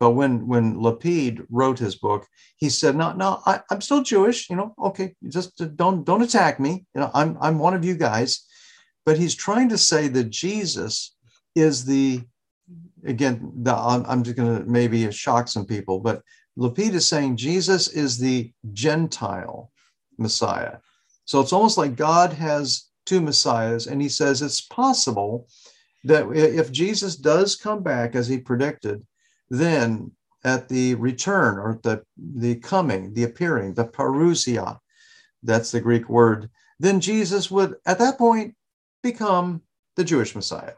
But 0.00 0.12
when 0.12 0.48
when 0.48 0.80
Lapide 0.80 1.42
wrote 1.50 1.78
his 1.78 1.94
book, 1.94 2.26
he 2.56 2.70
said, 2.70 2.96
"No, 2.96 3.12
no, 3.12 3.42
I, 3.44 3.60
am 3.70 3.82
still 3.82 4.02
Jewish. 4.02 4.48
You 4.48 4.56
know, 4.56 4.74
okay, 4.78 5.14
just 5.28 5.76
don't 5.76 6.04
don't 6.04 6.22
attack 6.22 6.58
me. 6.58 6.86
You 6.94 7.02
know, 7.02 7.10
I'm 7.12 7.36
I'm 7.40 7.58
one 7.58 7.74
of 7.74 7.84
you 7.84 7.94
guys." 7.94 8.46
But 9.04 9.18
he's 9.18 9.34
trying 9.34 9.68
to 9.70 9.78
say 9.78 10.08
that 10.08 10.30
Jesus 10.30 11.14
is 11.54 11.84
the 11.84 12.22
again. 13.04 13.52
The, 13.56 13.74
I'm, 13.74 14.04
I'm 14.06 14.22
just 14.22 14.36
going 14.36 14.58
to 14.58 14.70
maybe 14.70 15.10
shock 15.12 15.48
some 15.48 15.66
people, 15.66 16.00
but 16.00 16.22
Lapide 16.56 16.94
is 16.94 17.06
saying 17.06 17.36
Jesus 17.36 17.88
is 17.88 18.18
the 18.18 18.52
Gentile 18.72 19.70
Messiah. 20.18 20.78
So 21.26 21.40
it's 21.40 21.52
almost 21.52 21.78
like 21.78 21.94
God 21.96 22.32
has 22.32 22.90
two 23.06 23.20
messiahs, 23.20 23.86
and 23.86 24.00
he 24.00 24.08
says 24.08 24.40
it's 24.40 24.60
possible 24.60 25.46
that 26.04 26.30
if 26.32 26.72
Jesus 26.72 27.16
does 27.16 27.56
come 27.56 27.82
back 27.82 28.14
as 28.14 28.28
he 28.28 28.38
predicted 28.38 29.04
then 29.50 30.12
at 30.44 30.68
the 30.68 30.94
return 30.94 31.58
or 31.58 31.78
the, 31.82 32.02
the 32.16 32.54
coming, 32.56 33.12
the 33.12 33.24
appearing, 33.24 33.74
the 33.74 33.84
parousia, 33.84 34.78
that's 35.42 35.70
the 35.70 35.80
Greek 35.80 36.08
word, 36.08 36.48
then 36.78 37.00
Jesus 37.00 37.50
would 37.50 37.74
at 37.84 37.98
that 37.98 38.16
point 38.16 38.54
become 39.02 39.62
the 39.96 40.04
Jewish 40.04 40.34
Messiah. 40.34 40.74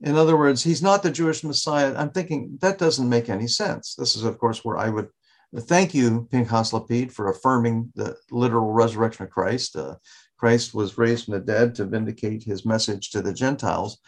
In 0.00 0.14
other 0.14 0.36
words, 0.36 0.62
he's 0.62 0.82
not 0.82 1.02
the 1.02 1.10
Jewish 1.10 1.42
Messiah. 1.42 1.94
I'm 1.96 2.10
thinking 2.10 2.56
that 2.60 2.78
doesn't 2.78 3.08
make 3.08 3.28
any 3.28 3.48
sense. 3.48 3.96
This 3.96 4.14
is, 4.14 4.22
of 4.22 4.38
course, 4.38 4.64
where 4.64 4.78
I 4.78 4.88
would 4.88 5.08
thank 5.56 5.92
you, 5.92 6.28
Pinchas 6.30 6.72
Lapide, 6.72 7.12
for 7.12 7.30
affirming 7.30 7.92
the 7.96 8.16
literal 8.30 8.70
resurrection 8.70 9.24
of 9.24 9.30
Christ. 9.30 9.76
Uh, 9.76 9.96
Christ 10.38 10.72
was 10.72 10.96
raised 10.96 11.24
from 11.24 11.34
the 11.34 11.40
dead 11.40 11.74
to 11.74 11.84
vindicate 11.84 12.44
his 12.44 12.64
message 12.64 13.10
to 13.10 13.20
the 13.20 13.32
Gentiles. 13.32 13.98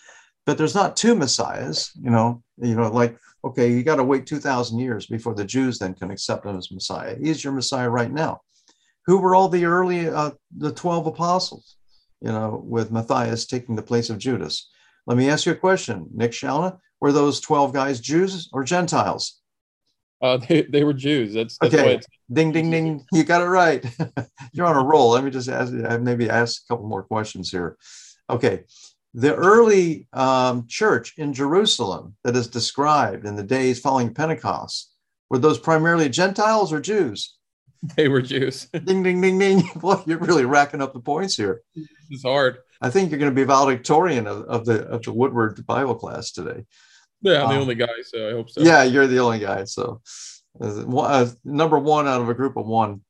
But 0.47 0.57
there's 0.57 0.75
not 0.75 0.97
two 0.97 1.15
messiahs 1.15 1.91
you 2.01 2.11
know 2.11 2.43
you 2.57 2.75
know 2.75 2.91
like 2.91 3.17
okay 3.45 3.71
you 3.71 3.83
got 3.83 3.97
to 3.97 4.05
wait 4.05 4.27
2000 4.27 4.79
years 4.79 5.07
before 5.07 5.35
the 5.35 5.45
jews 5.45 5.79
then 5.79 5.95
can 5.95 6.11
accept 6.11 6.47
him 6.47 6.57
as 6.57 6.73
messiah. 6.73 7.17
He's 7.21 7.45
your 7.45 7.53
messiah 7.53 7.91
right 7.91 8.11
now. 8.11 8.41
Who 9.07 9.19
were 9.19 9.35
all 9.35 9.49
the 9.49 9.65
early 9.65 10.09
uh, 10.09 10.31
the 10.57 10.73
12 10.73 11.07
apostles 11.07 11.77
you 12.21 12.33
know 12.33 12.63
with 12.65 12.91
matthias 12.91 13.47
taking 13.47 13.77
the 13.77 13.83
place 13.83 14.11
of 14.11 14.19
judas? 14.19 14.69
Let 15.07 15.19
me 15.19 15.29
ask 15.29 15.47
you 15.47 15.53
a 15.53 15.57
question 15.57 16.09
nick 16.13 16.33
shalna. 16.33 16.79
Were 17.01 17.13
those 17.13 17.41
12 17.41 17.73
guys 17.73 18.01
jews 18.01 18.49
or 18.53 18.65
gentiles 18.65 19.40
uh, 20.21 20.37
they, 20.49 20.63
they 20.63 20.85
were 20.85 20.93
Jews. 20.93 21.35
That's, 21.35 21.59
that's 21.59 21.75
okay. 21.75 22.01
Ding, 22.33 22.53
ding, 22.53 22.71
ding. 22.71 23.05
You 23.13 23.25
got 23.25 23.43
it 23.43 23.47
right. 23.47 23.85
You're 24.53 24.67
on 24.67 24.77
a 24.77 24.85
roll. 24.85 25.11
Let 25.11 25.25
me 25.25 25.31
just 25.31 25.49
ask, 25.49 25.73
maybe 25.73 26.31
ask 26.31 26.63
a 26.63 26.73
couple 26.73 26.89
more 26.89 27.03
questions 27.03 27.51
here. 27.51 27.77
Okay 28.29 28.65
the 29.15 29.35
early 29.35 30.07
um, 30.13 30.67
church 30.69 31.15
in 31.17 31.33
Jerusalem 31.33 32.17
that 32.25 32.37
is 32.37 32.47
described 32.47 33.27
in 33.27 33.37
the 33.37 33.43
days 33.43 33.81
following 33.81 34.15
Pentecost, 34.15 34.93
were 35.29 35.39
those 35.39 35.59
primarily 35.59 36.09
Gentiles 36.09 36.73
or 36.73 36.81
Jews? 36.81 37.37
They 37.97 38.09
were 38.09 38.21
Jews. 38.21 38.67
ding, 38.85 39.03
ding, 39.03 39.23
ding, 39.23 39.39
ding. 39.39 39.63
Boy, 39.77 40.03
you're 40.07 40.19
really 40.19 40.45
racking 40.45 40.83
up 40.83 40.93
the 40.93 41.01
points 41.01 41.35
here. 41.35 41.63
It's 42.11 42.23
hard. 42.23 42.59
I 42.83 42.91
think 42.91 43.09
you're 43.09 43.19
going 43.19 43.35
to 43.35 43.35
be 43.35 43.45
valedictorian 43.45 44.27
of, 44.27 44.43
of 44.43 44.67
the 44.67 44.87
of 44.89 45.01
the 45.03 45.15
Woodward 45.15 45.65
Bible 45.65 45.95
class 45.95 46.31
today. 46.31 46.67
Yeah, 47.23 47.43
I'm 47.43 47.49
um, 47.49 47.55
the 47.55 47.61
only 47.61 47.75
guy, 47.75 48.03
so 48.05 48.29
I 48.29 48.33
hope 48.33 48.51
so. 48.51 48.61
Yeah, 48.63 48.83
you're 48.83 49.07
the 49.07 49.19
only 49.19 49.39
guy. 49.39 49.65
So, 49.65 50.01
uh, 50.61 51.27
number 51.45 51.79
one 51.79 52.09
out 52.09 52.21
of 52.21 52.29
a 52.29 52.35
group 52.35 52.57
of 52.57 52.67
one. 52.67 53.03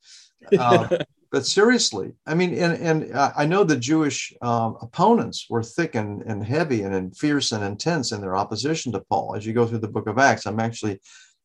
Um, 0.58 0.88
but 1.30 1.46
seriously, 1.46 2.12
I 2.26 2.34
mean, 2.34 2.54
and, 2.54 2.74
and 2.74 3.16
I 3.16 3.46
know 3.46 3.62
the 3.62 3.76
Jewish 3.76 4.32
um, 4.42 4.76
opponents 4.82 5.46
were 5.48 5.62
thick 5.62 5.94
and, 5.94 6.22
and 6.22 6.44
heavy 6.44 6.82
and, 6.82 6.94
and 6.94 7.16
fierce 7.16 7.52
and 7.52 7.62
intense 7.62 8.10
in 8.10 8.20
their 8.20 8.36
opposition 8.36 8.92
to 8.92 9.00
Paul. 9.08 9.36
As 9.36 9.46
you 9.46 9.52
go 9.52 9.66
through 9.66 9.78
the 9.78 9.88
book 9.88 10.08
of 10.08 10.18
Acts, 10.18 10.46
I'm 10.46 10.60
actually 10.60 11.00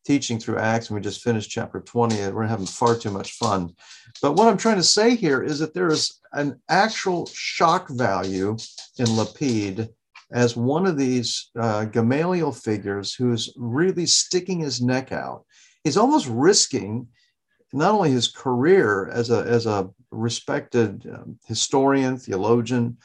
teaching 0.06 0.40
through 0.40 0.58
Acts, 0.58 0.90
and 0.90 0.96
we 0.96 1.02
just 1.02 1.24
finished 1.24 1.50
chapter 1.50 1.80
20, 1.82 2.20
and 2.20 2.36
we're 2.36 2.46
having 2.46 2.66
far 2.66 2.96
too 2.96 3.12
much 3.12 3.34
fun. 3.34 3.74
But 4.22 4.34
what 4.34 4.48
I'm 4.48 4.58
trying 4.58 4.78
to 4.78 4.84
say 4.84 5.16
here 5.16 5.44
is 5.44 5.60
that 5.60 5.74
there 5.74 5.90
is 5.90 6.20
an 6.34 6.62
actual 6.70 7.28
shock 7.28 7.90
value 7.90 8.58
in 8.98 9.16
Lapide 9.16 9.90
as 10.32 10.56
one 10.56 10.86
of 10.86 10.98
these 10.98 11.50
uh, 11.60 11.86
Gamaliel 11.86 12.52
figures 12.52 13.14
who's 13.14 13.54
really 13.56 14.06
sticking 14.06 14.60
his 14.60 14.82
neck 14.82 15.12
out. 15.12 15.46
He's 15.84 15.98
almost 15.98 16.28
risking 16.28 17.08
not 17.74 17.94
only 17.94 18.12
his 18.12 18.28
career 18.28 19.10
as 19.10 19.30
a, 19.30 19.40
as 19.44 19.66
a 19.66 19.90
respected 20.12 21.06
um, 21.14 21.38
historian, 21.46 22.18
theologian, 22.18 22.98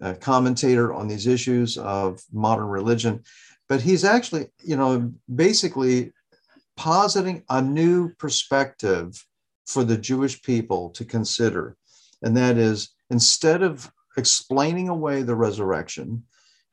uh, 0.00 0.14
commentator 0.20 0.92
on 0.92 1.08
these 1.08 1.26
issues 1.26 1.76
of 1.78 2.22
modern 2.32 2.66
religion, 2.66 3.22
but 3.68 3.80
he's 3.80 4.04
actually, 4.04 4.46
you 4.62 4.76
know, 4.76 5.12
basically 5.34 6.12
positing 6.76 7.42
a 7.50 7.60
new 7.60 8.14
perspective 8.14 9.26
for 9.66 9.82
the 9.84 9.98
Jewish 9.98 10.40
people 10.42 10.90
to 10.90 11.04
consider. 11.04 11.76
And 12.22 12.36
that 12.36 12.56
is 12.56 12.90
instead 13.10 13.62
of 13.62 13.90
explaining 14.16 14.88
away 14.88 15.22
the 15.22 15.34
resurrection, 15.34 16.24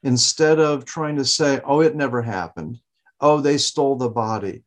instead 0.05 0.59
of 0.59 0.85
trying 0.85 1.15
to 1.17 1.25
say, 1.25 1.59
oh, 1.65 1.81
it 1.81 1.95
never 1.95 2.21
happened, 2.21 2.79
oh, 3.19 3.41
they 3.41 3.57
stole 3.57 3.95
the 3.95 4.09
body, 4.09 4.63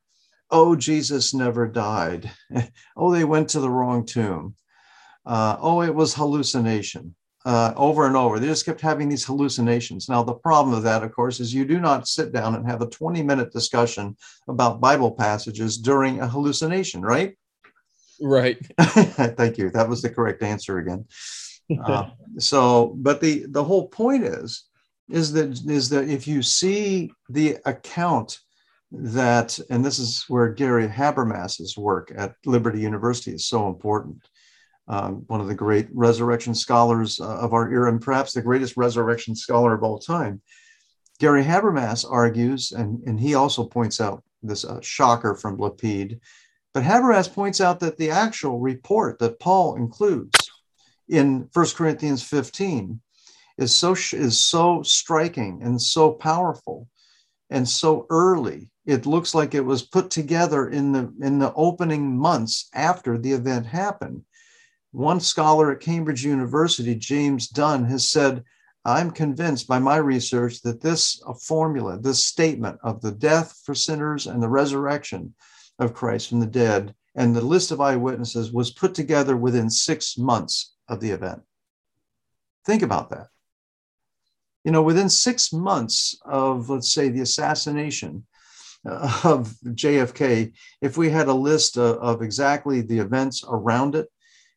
oh, 0.51 0.74
Jesus 0.74 1.33
never 1.33 1.66
died. 1.66 2.31
oh, 2.96 3.12
they 3.12 3.24
went 3.24 3.48
to 3.51 3.61
the 3.61 3.70
wrong 3.70 4.05
tomb. 4.05 4.55
Uh, 5.24 5.57
oh, 5.61 5.83
it 5.83 5.94
was 5.94 6.14
hallucination. 6.14 7.14
Uh, 7.44 7.72
over 7.77 8.07
and 8.07 8.16
over. 8.16 8.38
They 8.38 8.48
just 8.48 8.66
kept 8.66 8.81
having 8.81 9.09
these 9.09 9.24
hallucinations. 9.24 10.09
Now, 10.09 10.22
the 10.22 10.35
problem 10.35 10.77
of 10.77 10.83
that, 10.83 11.03
of 11.03 11.14
course, 11.14 11.40
is 11.40 11.55
you 11.55 11.64
do 11.64 11.81
not 11.81 12.09
sit 12.09 12.33
down 12.33 12.55
and 12.55 12.68
have 12.68 12.83
a 12.83 12.87
20 12.87 13.22
minute 13.22 13.53
discussion 13.53 14.16
about 14.48 14.81
Bible 14.81 15.12
passages 15.12 15.79
during 15.79 16.20
a 16.20 16.29
hallucination, 16.29 17.01
right? 17.01 17.38
Right. 18.20 18.59
Thank 18.81 19.57
you. 19.57 19.70
That 19.70 19.88
was 19.88 20.03
the 20.03 20.11
correct 20.11 20.42
answer 20.42 20.79
again. 20.79 21.07
Uh, 21.83 22.11
so, 22.38 22.94
but 22.96 23.20
the 23.20 23.46
the 23.48 23.64
whole 23.64 23.88
point 23.88 24.24
is, 24.24 24.67
is 25.11 25.33
that 25.33 25.61
is 25.66 25.88
that 25.90 26.09
if 26.09 26.27
you 26.27 26.42
see 26.42 27.11
the 27.29 27.57
account 27.64 28.38
that, 28.90 29.59
and 29.71 29.85
this 29.85 29.99
is 29.99 30.25
where 30.29 30.49
Gary 30.49 30.88
Habermas's 30.88 31.77
work 31.77 32.12
at 32.16 32.35
Liberty 32.47 32.81
University 32.81 33.33
is 33.33 33.47
so 33.47 33.68
important. 33.68 34.18
Um, 34.90 35.25
one 35.27 35.42
of 35.42 35.49
the 35.49 35.55
great 35.55 35.88
resurrection 35.92 36.55
scholars 36.55 37.21
uh, 37.21 37.38
of 37.40 37.53
our 37.53 37.71
era, 37.71 37.90
and 37.90 38.01
perhaps 38.01 38.33
the 38.33 38.40
greatest 38.40 38.79
resurrection 38.79 39.37
scholar 39.37 39.75
of 39.75 39.83
all 39.83 39.99
time. 39.99 40.40
Gary 41.21 41.44
Habermas 41.44 42.11
argues, 42.11 42.73
and, 42.73 43.03
and 43.05 43.21
he 43.21 43.35
also 43.35 43.64
points 43.64 44.01
out 44.01 44.23
this 44.42 44.64
uh, 44.64 44.81
shocker 44.81 45.35
from 45.35 45.59
Lapide, 45.59 46.21
but 46.73 46.85
Habermas 46.85 47.31
points 47.31 47.61
out 47.61 47.81
that 47.81 47.99
the 47.99 48.11
actual 48.11 48.61
report 48.61 49.18
that 49.18 49.40
Paul 49.40 49.77
includes 49.77 50.38
in 51.09 51.49
1 51.53 51.66
Corinthians 51.77 52.23
15 52.23 53.01
is 53.59 53.75
so, 53.75 53.92
is 53.92 54.38
so 54.38 54.83
striking 54.83 55.61
and 55.62 55.81
so 55.83 56.12
powerful 56.12 56.88
and 57.51 57.68
so 57.68 58.07
early. 58.09 58.71
It 58.87 59.05
looks 59.05 59.35
like 59.35 59.55
it 59.55 59.64
was 59.64 59.83
put 59.83 60.11
together 60.11 60.68
in 60.68 60.92
the 60.92 61.12
in 61.21 61.38
the 61.38 61.53
opening 61.55 62.16
months 62.16 62.68
after 62.73 63.18
the 63.18 63.33
event 63.33 63.66
happened. 63.66 64.23
One 64.92 65.21
scholar 65.21 65.73
at 65.73 65.81
cambridge 65.81 66.25
university 66.25 66.94
james 66.94 67.49
dunn 67.49 67.85
has 67.85 68.09
said 68.09 68.42
i'm 68.87 69.11
convinced 69.11 69.68
by 69.68 69.79
my 69.79 69.97
research 69.97 70.62
that 70.62 70.81
this 70.81 71.23
uh, 71.27 71.35
formula 71.35 71.99
this 72.01 72.25
statement 72.25 72.79
of 72.83 73.03
the 73.03 73.12
death 73.12 73.61
for 73.64 73.75
sinners 73.75 74.27
and 74.27 74.42
the 74.42 74.49
resurrection 74.49 75.35
of 75.79 75.92
christ 75.92 76.31
from 76.31 76.40
the 76.40 76.47
dead 76.47 76.94
and 77.14 77.37
the 77.37 77.44
list 77.44 77.71
of 77.71 77.81
eyewitnesses 77.81 78.53
was 78.53 78.71
put 78.71 78.94
together 78.94 79.37
within 79.37 79.68
six 79.68 80.16
months 80.16 80.75
of 80.88 81.01
the 81.01 81.11
event. 81.11 81.42
Think 82.64 82.83
about 82.83 83.11
that 83.11 83.27
you 84.64 84.73
know 84.73 84.83
within 84.83 85.09
six 85.09 85.53
months 85.53 86.18
of 86.25 86.71
let's 86.71 86.92
say 86.92 87.09
the 87.09 87.23
assassination 87.23 88.25
of 88.85 89.55
JFK, 89.64 90.53
if 90.81 90.97
we 90.97 91.11
had 91.11 91.29
a 91.29 91.35
list 91.35 91.77
of, 91.77 91.97
of 91.97 92.23
exactly 92.23 92.81
the 92.81 92.99
events 92.99 93.44
around 93.49 93.94
it 93.94 94.09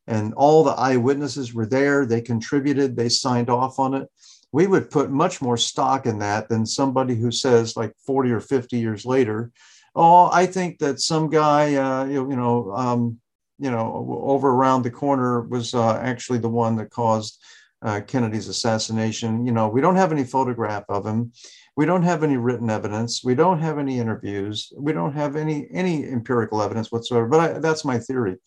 and 0.07 0.33
all 0.35 0.63
the 0.63 0.71
eyewitnesses 0.71 1.53
were 1.53 1.65
there, 1.65 2.05
they 2.05 2.21
contributed, 2.21 2.95
they 2.95 3.09
signed 3.09 3.49
off 3.49 3.79
on 3.79 3.93
it, 3.93 4.07
we 4.51 4.67
would 4.67 4.91
put 4.91 5.09
much 5.09 5.41
more 5.41 5.57
stock 5.57 6.05
in 6.05 6.19
that 6.19 6.49
than 6.49 6.65
somebody 6.65 7.15
who 7.15 7.31
says, 7.31 7.77
like 7.77 7.93
40 8.05 8.31
or 8.31 8.39
50 8.39 8.77
years 8.77 9.05
later, 9.05 9.51
oh, 9.95 10.29
I 10.31 10.45
think 10.45 10.79
that 10.79 10.99
some 10.99 11.29
guy, 11.29 11.75
uh, 11.75 12.05
you, 12.05 12.29
you 12.29 12.35
know, 12.35 12.71
um, 12.75 13.19
you 13.59 13.69
know, 13.69 14.23
over 14.23 14.49
around 14.49 14.83
the 14.83 14.91
corner 14.91 15.41
was 15.41 15.73
uh, 15.73 15.95
actually 15.97 16.39
the 16.39 16.49
one 16.49 16.75
that 16.77 16.89
caused 16.89 17.39
uh, 17.81 18.01
Kennedy's 18.01 18.47
assassination. 18.47 19.45
You 19.45 19.51
know, 19.51 19.67
we 19.67 19.81
don't 19.81 19.95
have 19.95 20.11
any 20.11 20.23
photograph 20.23 20.83
of 20.89 21.05
him. 21.05 21.31
We 21.75 21.85
don't 21.85 22.03
have 22.03 22.23
any 22.23 22.37
written 22.37 22.69
evidence. 22.69 23.23
We 23.23 23.35
don't 23.35 23.59
have 23.59 23.79
any 23.79 23.99
interviews. 23.99 24.71
We 24.77 24.93
don't 24.93 25.13
have 25.13 25.35
any 25.35 25.67
any 25.71 26.05
empirical 26.05 26.61
evidence 26.61 26.91
whatsoever. 26.91 27.27
But 27.27 27.39
I, 27.39 27.59
that's 27.59 27.85
my 27.85 27.97
theory. 27.97 28.37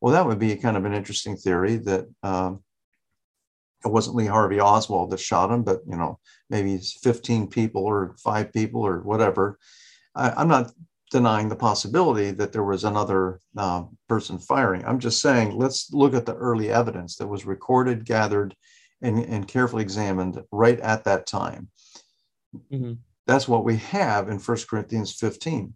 Well, 0.00 0.12
that 0.14 0.26
would 0.26 0.38
be 0.38 0.56
kind 0.56 0.76
of 0.76 0.84
an 0.84 0.94
interesting 0.94 1.36
theory 1.36 1.76
that 1.76 2.06
um, 2.22 2.62
it 3.84 3.88
wasn't 3.88 4.16
Lee 4.16 4.26
Harvey 4.26 4.60
Oswald 4.60 5.10
that 5.10 5.20
shot 5.20 5.50
him, 5.50 5.62
but 5.62 5.80
you 5.88 5.96
know 5.96 6.18
maybe 6.50 6.78
15 6.78 7.48
people 7.48 7.84
or 7.84 8.16
five 8.22 8.52
people 8.52 8.82
or 8.82 9.00
whatever. 9.00 9.58
I, 10.14 10.40
am 10.40 10.48
not 10.48 10.72
denying 11.16 11.48
the 11.48 11.56
possibility 11.56 12.30
that 12.30 12.52
there 12.52 12.62
was 12.62 12.84
another 12.84 13.40
uh, 13.56 13.84
person 14.06 14.38
firing. 14.38 14.84
I'm 14.84 14.98
just 14.98 15.22
saying 15.22 15.56
let's 15.56 15.90
look 15.90 16.12
at 16.12 16.26
the 16.26 16.34
early 16.34 16.70
evidence 16.70 17.16
that 17.16 17.26
was 17.26 17.46
recorded, 17.46 18.04
gathered, 18.04 18.54
and, 19.00 19.18
and 19.18 19.48
carefully 19.48 19.82
examined 19.82 20.42
right 20.52 20.78
at 20.80 21.04
that 21.04 21.26
time. 21.26 21.70
Mm-hmm. 22.70 22.92
That's 23.26 23.48
what 23.48 23.64
we 23.64 23.78
have 23.78 24.28
in 24.28 24.38
1 24.38 24.58
Corinthians 24.68 25.14
15. 25.14 25.72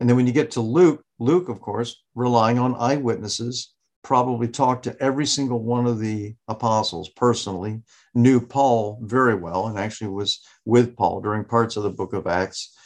And 0.00 0.08
then 0.08 0.16
when 0.16 0.26
you 0.26 0.32
get 0.32 0.50
to 0.52 0.60
Luke, 0.60 1.04
Luke, 1.20 1.48
of 1.48 1.60
course, 1.60 2.02
relying 2.16 2.58
on 2.58 2.74
eyewitnesses, 2.74 3.72
probably 4.02 4.48
talked 4.48 4.82
to 4.84 5.00
every 5.00 5.26
single 5.26 5.62
one 5.62 5.86
of 5.86 6.00
the 6.00 6.34
apostles 6.48 7.08
personally, 7.10 7.82
knew 8.16 8.44
Paul 8.44 8.98
very 9.02 9.36
well, 9.36 9.68
and 9.68 9.78
actually 9.78 10.10
was 10.10 10.40
with 10.64 10.96
Paul 10.96 11.20
during 11.20 11.44
parts 11.44 11.76
of 11.76 11.84
the 11.84 11.90
book 11.90 12.14
of 12.14 12.26
Acts. 12.26 12.76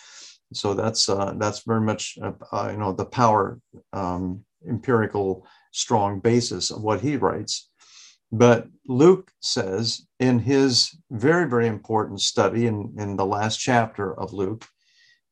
So 0.52 0.74
that's 0.74 1.09
uh, 1.09 1.35
that's 1.37 1.62
very 1.64 1.80
much 1.80 2.18
uh, 2.22 2.32
uh, 2.52 2.68
you 2.72 2.78
know 2.78 2.92
the 2.92 3.04
power 3.04 3.61
um, 3.92 4.44
empirical 4.68 5.46
strong 5.72 6.20
basis 6.20 6.70
of 6.70 6.82
what 6.82 7.00
he 7.00 7.16
writes. 7.16 7.68
But 8.32 8.66
Luke 8.88 9.30
says 9.40 10.06
in 10.18 10.38
his 10.38 10.96
very, 11.11 11.48
very 11.48 11.66
important 11.66 12.20
study 12.20 12.66
in, 12.66 12.94
in 12.98 13.16
the 13.16 13.26
last 13.26 13.59
chapter 13.59 14.18
of 14.18 14.32
Luke 14.32 14.66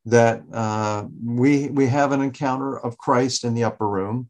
that 0.05 0.42
uh, 0.53 1.05
we, 1.24 1.70
we 1.70 1.87
have 1.87 2.12
an 2.12 2.20
encounter 2.20 2.79
of 2.79 2.98
Christ 2.98 3.44
in 3.44 3.55
the 3.55 3.64
upper 3.64 3.88
room. 3.88 4.29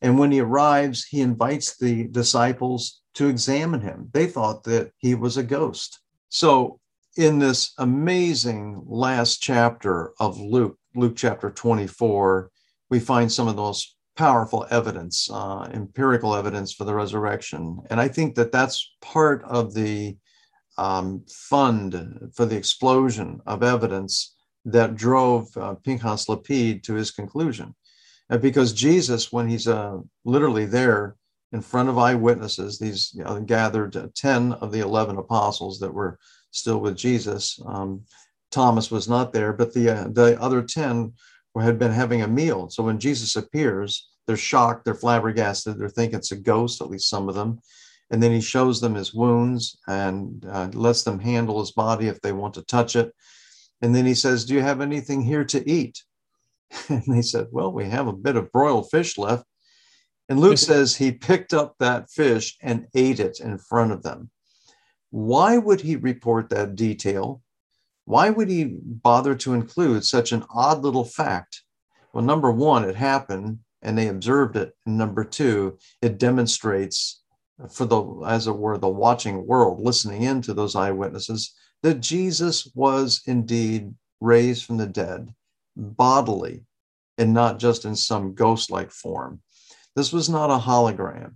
And 0.00 0.18
when 0.18 0.30
he 0.30 0.40
arrives, 0.40 1.04
he 1.04 1.20
invites 1.20 1.76
the 1.76 2.04
disciples 2.04 3.02
to 3.14 3.26
examine 3.26 3.80
him. 3.80 4.08
They 4.12 4.26
thought 4.26 4.62
that 4.64 4.92
he 4.98 5.14
was 5.14 5.36
a 5.36 5.42
ghost. 5.42 6.00
So, 6.28 6.78
in 7.18 7.40
this 7.40 7.72
amazing 7.78 8.80
last 8.86 9.42
chapter 9.42 10.12
of 10.20 10.38
Luke, 10.38 10.78
Luke 10.94 11.14
chapter 11.16 11.50
24, 11.50 12.48
we 12.90 13.00
find 13.00 13.30
some 13.30 13.48
of 13.48 13.56
those 13.56 13.96
powerful 14.16 14.64
evidence, 14.70 15.28
uh, 15.28 15.68
empirical 15.74 16.36
evidence 16.36 16.72
for 16.72 16.84
the 16.84 16.94
resurrection. 16.94 17.80
And 17.90 18.00
I 18.00 18.06
think 18.06 18.36
that 18.36 18.52
that's 18.52 18.94
part 19.02 19.42
of 19.42 19.74
the 19.74 20.16
um, 20.78 21.24
fund 21.28 22.30
for 22.36 22.46
the 22.46 22.56
explosion 22.56 23.40
of 23.46 23.64
evidence 23.64 24.36
that 24.64 24.94
drove 24.94 25.48
uh, 25.56 25.74
Pinchas 25.74 26.28
Lapide 26.28 26.84
to 26.84 26.94
his 26.94 27.10
conclusion. 27.10 27.74
Uh, 28.30 28.38
because 28.38 28.72
Jesus, 28.72 29.32
when 29.32 29.48
he's 29.48 29.66
uh, 29.66 29.98
literally 30.24 30.66
there 30.66 31.16
in 31.50 31.62
front 31.62 31.88
of 31.88 31.98
eyewitnesses, 31.98 32.78
these 32.78 33.12
you 33.12 33.24
know, 33.24 33.40
gathered 33.40 33.96
uh, 33.96 34.06
10 34.14 34.52
of 34.52 34.70
the 34.70 34.80
11 34.80 35.16
apostles 35.16 35.80
that 35.80 35.92
were 35.92 36.16
still 36.58 36.78
with 36.78 36.96
Jesus. 36.96 37.60
Um, 37.66 38.02
Thomas 38.50 38.90
was 38.90 39.08
not 39.08 39.32
there, 39.32 39.52
but 39.52 39.72
the, 39.74 39.90
uh, 39.90 40.08
the 40.08 40.40
other 40.40 40.62
10 40.62 41.12
had 41.60 41.78
been 41.78 41.92
having 41.92 42.22
a 42.22 42.28
meal. 42.28 42.68
So 42.70 42.82
when 42.82 42.98
Jesus 42.98 43.36
appears, 43.36 44.08
they're 44.26 44.36
shocked, 44.36 44.84
they're 44.84 44.94
flabbergasted, 44.94 45.78
they're 45.78 45.88
thinking 45.88 46.18
it's 46.18 46.32
a 46.32 46.36
ghost, 46.36 46.80
at 46.80 46.90
least 46.90 47.08
some 47.08 47.28
of 47.28 47.34
them. 47.34 47.60
And 48.10 48.22
then 48.22 48.32
he 48.32 48.40
shows 48.40 48.80
them 48.80 48.94
his 48.94 49.12
wounds 49.12 49.78
and 49.86 50.44
uh, 50.50 50.68
lets 50.72 51.02
them 51.02 51.18
handle 51.18 51.60
his 51.60 51.72
body 51.72 52.08
if 52.08 52.20
they 52.20 52.32
want 52.32 52.54
to 52.54 52.62
touch 52.62 52.96
it. 52.96 53.12
And 53.82 53.94
then 53.94 54.06
he 54.06 54.14
says, 54.14 54.44
Do 54.44 54.54
you 54.54 54.60
have 54.60 54.80
anything 54.80 55.22
here 55.22 55.44
to 55.44 55.68
eat? 55.68 56.02
And 56.88 57.02
they 57.06 57.22
said, 57.22 57.48
Well, 57.50 57.72
we 57.72 57.88
have 57.88 58.06
a 58.06 58.12
bit 58.12 58.36
of 58.36 58.52
broiled 58.52 58.90
fish 58.90 59.18
left. 59.18 59.44
And 60.28 60.40
Luke 60.40 60.58
says 60.70 60.96
he 60.96 61.12
picked 61.12 61.54
up 61.54 61.74
that 61.78 62.10
fish 62.10 62.56
and 62.62 62.86
ate 62.94 63.20
it 63.20 63.40
in 63.40 63.58
front 63.58 63.92
of 63.92 64.02
them. 64.02 64.30
Why 65.10 65.58
would 65.58 65.80
he 65.80 65.96
report 65.96 66.50
that 66.50 66.76
detail? 66.76 67.42
Why 68.04 68.30
would 68.30 68.48
he 68.48 68.64
bother 68.64 69.34
to 69.36 69.54
include 69.54 70.04
such 70.04 70.32
an 70.32 70.44
odd 70.50 70.82
little 70.82 71.04
fact? 71.04 71.62
Well, 72.12 72.24
number 72.24 72.50
one, 72.50 72.84
it 72.84 72.96
happened 72.96 73.60
and 73.82 73.96
they 73.96 74.08
observed 74.08 74.56
it. 74.56 74.74
And 74.86 74.98
number 74.98 75.24
two, 75.24 75.78
it 76.02 76.18
demonstrates 76.18 77.22
for 77.70 77.84
the, 77.84 78.02
as 78.26 78.46
it 78.46 78.56
were, 78.56 78.78
the 78.78 78.88
watching 78.88 79.46
world 79.46 79.80
listening 79.80 80.22
in 80.22 80.42
to 80.42 80.54
those 80.54 80.76
eyewitnesses 80.76 81.54
that 81.82 82.00
Jesus 82.00 82.70
was 82.74 83.22
indeed 83.26 83.94
raised 84.20 84.64
from 84.64 84.78
the 84.78 84.86
dead 84.86 85.34
bodily 85.76 86.64
and 87.18 87.32
not 87.32 87.58
just 87.58 87.84
in 87.84 87.94
some 87.96 88.34
ghost 88.34 88.70
like 88.70 88.90
form. 88.90 89.40
This 89.94 90.12
was 90.12 90.28
not 90.28 90.50
a 90.50 90.58
hologram. 90.58 91.34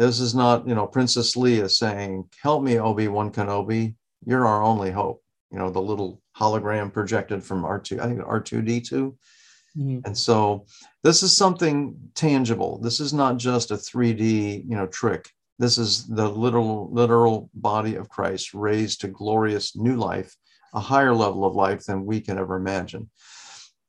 This 0.00 0.18
is 0.18 0.34
not, 0.34 0.66
you 0.66 0.74
know, 0.74 0.86
Princess 0.86 1.36
Leia 1.36 1.70
saying, 1.70 2.28
Help 2.42 2.62
me, 2.62 2.78
Obi 2.78 3.08
Wan 3.08 3.30
Kenobi. 3.30 3.94
You're 4.26 4.46
our 4.46 4.62
only 4.62 4.90
hope 4.90 5.22
you 5.50 5.58
know, 5.58 5.70
the 5.70 5.80
little 5.80 6.20
hologram 6.36 6.92
projected 6.92 7.42
from 7.42 7.62
R2, 7.62 8.00
I 8.00 8.06
think 8.06 8.20
R2D2. 8.20 8.90
Mm-hmm. 9.76 9.98
And 10.04 10.16
so 10.16 10.66
this 11.02 11.22
is 11.22 11.36
something 11.36 11.96
tangible. 12.14 12.78
This 12.78 13.00
is 13.00 13.12
not 13.12 13.36
just 13.36 13.70
a 13.70 13.74
3D, 13.74 14.64
you 14.68 14.76
know, 14.76 14.86
trick. 14.86 15.28
This 15.58 15.76
is 15.76 16.06
the 16.06 16.28
literal, 16.28 16.90
literal 16.92 17.50
body 17.54 17.96
of 17.96 18.08
Christ 18.08 18.54
raised 18.54 19.02
to 19.02 19.08
glorious 19.08 19.76
new 19.76 19.96
life, 19.96 20.34
a 20.74 20.80
higher 20.80 21.14
level 21.14 21.44
of 21.44 21.54
life 21.54 21.84
than 21.84 22.06
we 22.06 22.20
can 22.20 22.38
ever 22.38 22.56
imagine. 22.56 23.10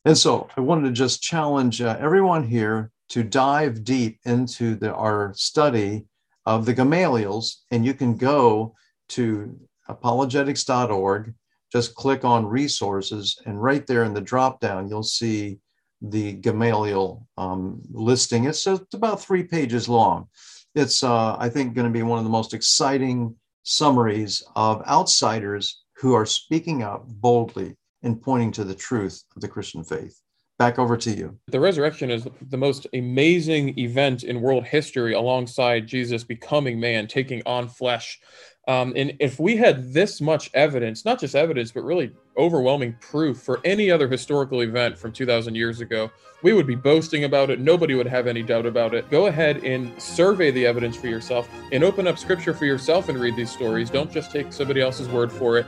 And 0.03 0.17
so 0.17 0.49
I 0.57 0.61
wanted 0.61 0.87
to 0.87 0.91
just 0.91 1.21
challenge 1.21 1.81
uh, 1.81 1.95
everyone 1.99 2.43
here 2.43 2.91
to 3.11 3.23
dive 3.23 3.83
deep 3.83 4.19
into 4.25 4.75
the, 4.75 4.93
our 4.93 5.33
study 5.35 6.05
of 6.45 6.65
the 6.65 6.73
Gamaliels, 6.73 7.57
and 7.71 7.85
you 7.85 7.93
can 7.93 8.17
go 8.17 8.75
to 9.09 9.59
apologetics.org 9.87 11.33
just 11.71 11.95
click 11.95 12.25
on 12.25 12.45
resources 12.45 13.41
and 13.45 13.61
right 13.61 13.87
there 13.87 14.03
in 14.03 14.13
the 14.13 14.21
drop 14.21 14.59
down 14.59 14.89
you'll 14.89 15.03
see 15.03 15.57
the 16.01 16.33
Gamaliel 16.33 17.27
um, 17.37 17.81
listing. 17.91 18.45
It's, 18.45 18.65
it's 18.65 18.93
about 18.93 19.21
three 19.21 19.43
pages 19.43 19.87
long. 19.87 20.27
It's, 20.73 21.03
uh, 21.03 21.35
I 21.37 21.49
think, 21.49 21.75
going 21.75 21.87
to 21.87 21.93
be 21.93 22.03
one 22.03 22.17
of 22.17 22.23
the 22.23 22.29
most 22.29 22.53
exciting 22.53 23.35
summaries 23.63 24.43
of 24.55 24.81
outsiders 24.87 25.83
who 25.97 26.13
are 26.13 26.25
speaking 26.25 26.81
up 26.81 27.05
boldly 27.07 27.75
and 28.03 28.21
pointing 28.21 28.51
to 28.53 28.63
the 28.63 28.73
truth 28.73 29.23
of 29.35 29.41
the 29.41 29.47
Christian 29.47 29.83
faith. 29.83 30.19
Back 30.61 30.77
over 30.77 30.95
to 30.95 31.09
you. 31.09 31.39
The 31.47 31.59
resurrection 31.59 32.11
is 32.11 32.27
the 32.39 32.55
most 32.55 32.85
amazing 32.93 33.79
event 33.79 34.23
in 34.23 34.41
world 34.41 34.63
history 34.63 35.11
alongside 35.15 35.87
Jesus 35.87 36.23
becoming 36.23 36.79
man, 36.79 37.07
taking 37.07 37.41
on 37.47 37.67
flesh. 37.67 38.19
Um, 38.67 38.93
and 38.95 39.13
if 39.19 39.39
we 39.39 39.57
had 39.57 39.91
this 39.91 40.21
much 40.21 40.51
evidence, 40.53 41.03
not 41.03 41.19
just 41.19 41.33
evidence, 41.33 41.71
but 41.71 41.83
really 41.83 42.11
overwhelming 42.37 42.95
proof 43.01 43.41
for 43.41 43.59
any 43.65 43.89
other 43.89 44.07
historical 44.07 44.61
event 44.61 44.99
from 44.99 45.11
2,000 45.11 45.55
years 45.55 45.81
ago, 45.81 46.11
we 46.43 46.53
would 46.53 46.67
be 46.67 46.75
boasting 46.75 47.23
about 47.23 47.49
it. 47.49 47.59
Nobody 47.59 47.95
would 47.95 48.05
have 48.05 48.27
any 48.27 48.43
doubt 48.43 48.67
about 48.67 48.93
it. 48.93 49.09
Go 49.09 49.25
ahead 49.25 49.63
and 49.63 49.99
survey 49.99 50.51
the 50.51 50.67
evidence 50.67 50.95
for 50.95 51.07
yourself 51.07 51.49
and 51.71 51.83
open 51.83 52.05
up 52.05 52.19
scripture 52.19 52.53
for 52.53 52.65
yourself 52.65 53.09
and 53.09 53.19
read 53.19 53.35
these 53.35 53.51
stories. 53.51 53.89
Don't 53.89 54.11
just 54.11 54.31
take 54.31 54.53
somebody 54.53 54.79
else's 54.79 55.09
word 55.09 55.31
for 55.31 55.57
it. 55.57 55.65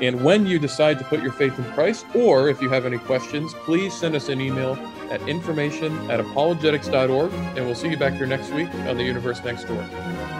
And 0.00 0.24
when 0.24 0.46
you 0.46 0.58
decide 0.58 0.98
to 0.98 1.04
put 1.04 1.22
your 1.22 1.32
faith 1.32 1.58
in 1.58 1.64
Christ, 1.72 2.06
or 2.14 2.48
if 2.48 2.62
you 2.62 2.70
have 2.70 2.86
any 2.86 2.98
questions, 2.98 3.52
please 3.64 3.92
send 3.92 4.14
us 4.14 4.28
an 4.28 4.40
email 4.40 4.78
at 5.10 5.20
information 5.28 6.10
at 6.10 6.20
apologetics.org, 6.20 7.32
and 7.32 7.66
we'll 7.66 7.74
see 7.74 7.88
you 7.88 7.96
back 7.96 8.14
here 8.14 8.26
next 8.26 8.50
week 8.52 8.72
on 8.86 8.96
the 8.96 9.04
Universe 9.04 9.44
Next 9.44 9.64
Door. 9.64 10.39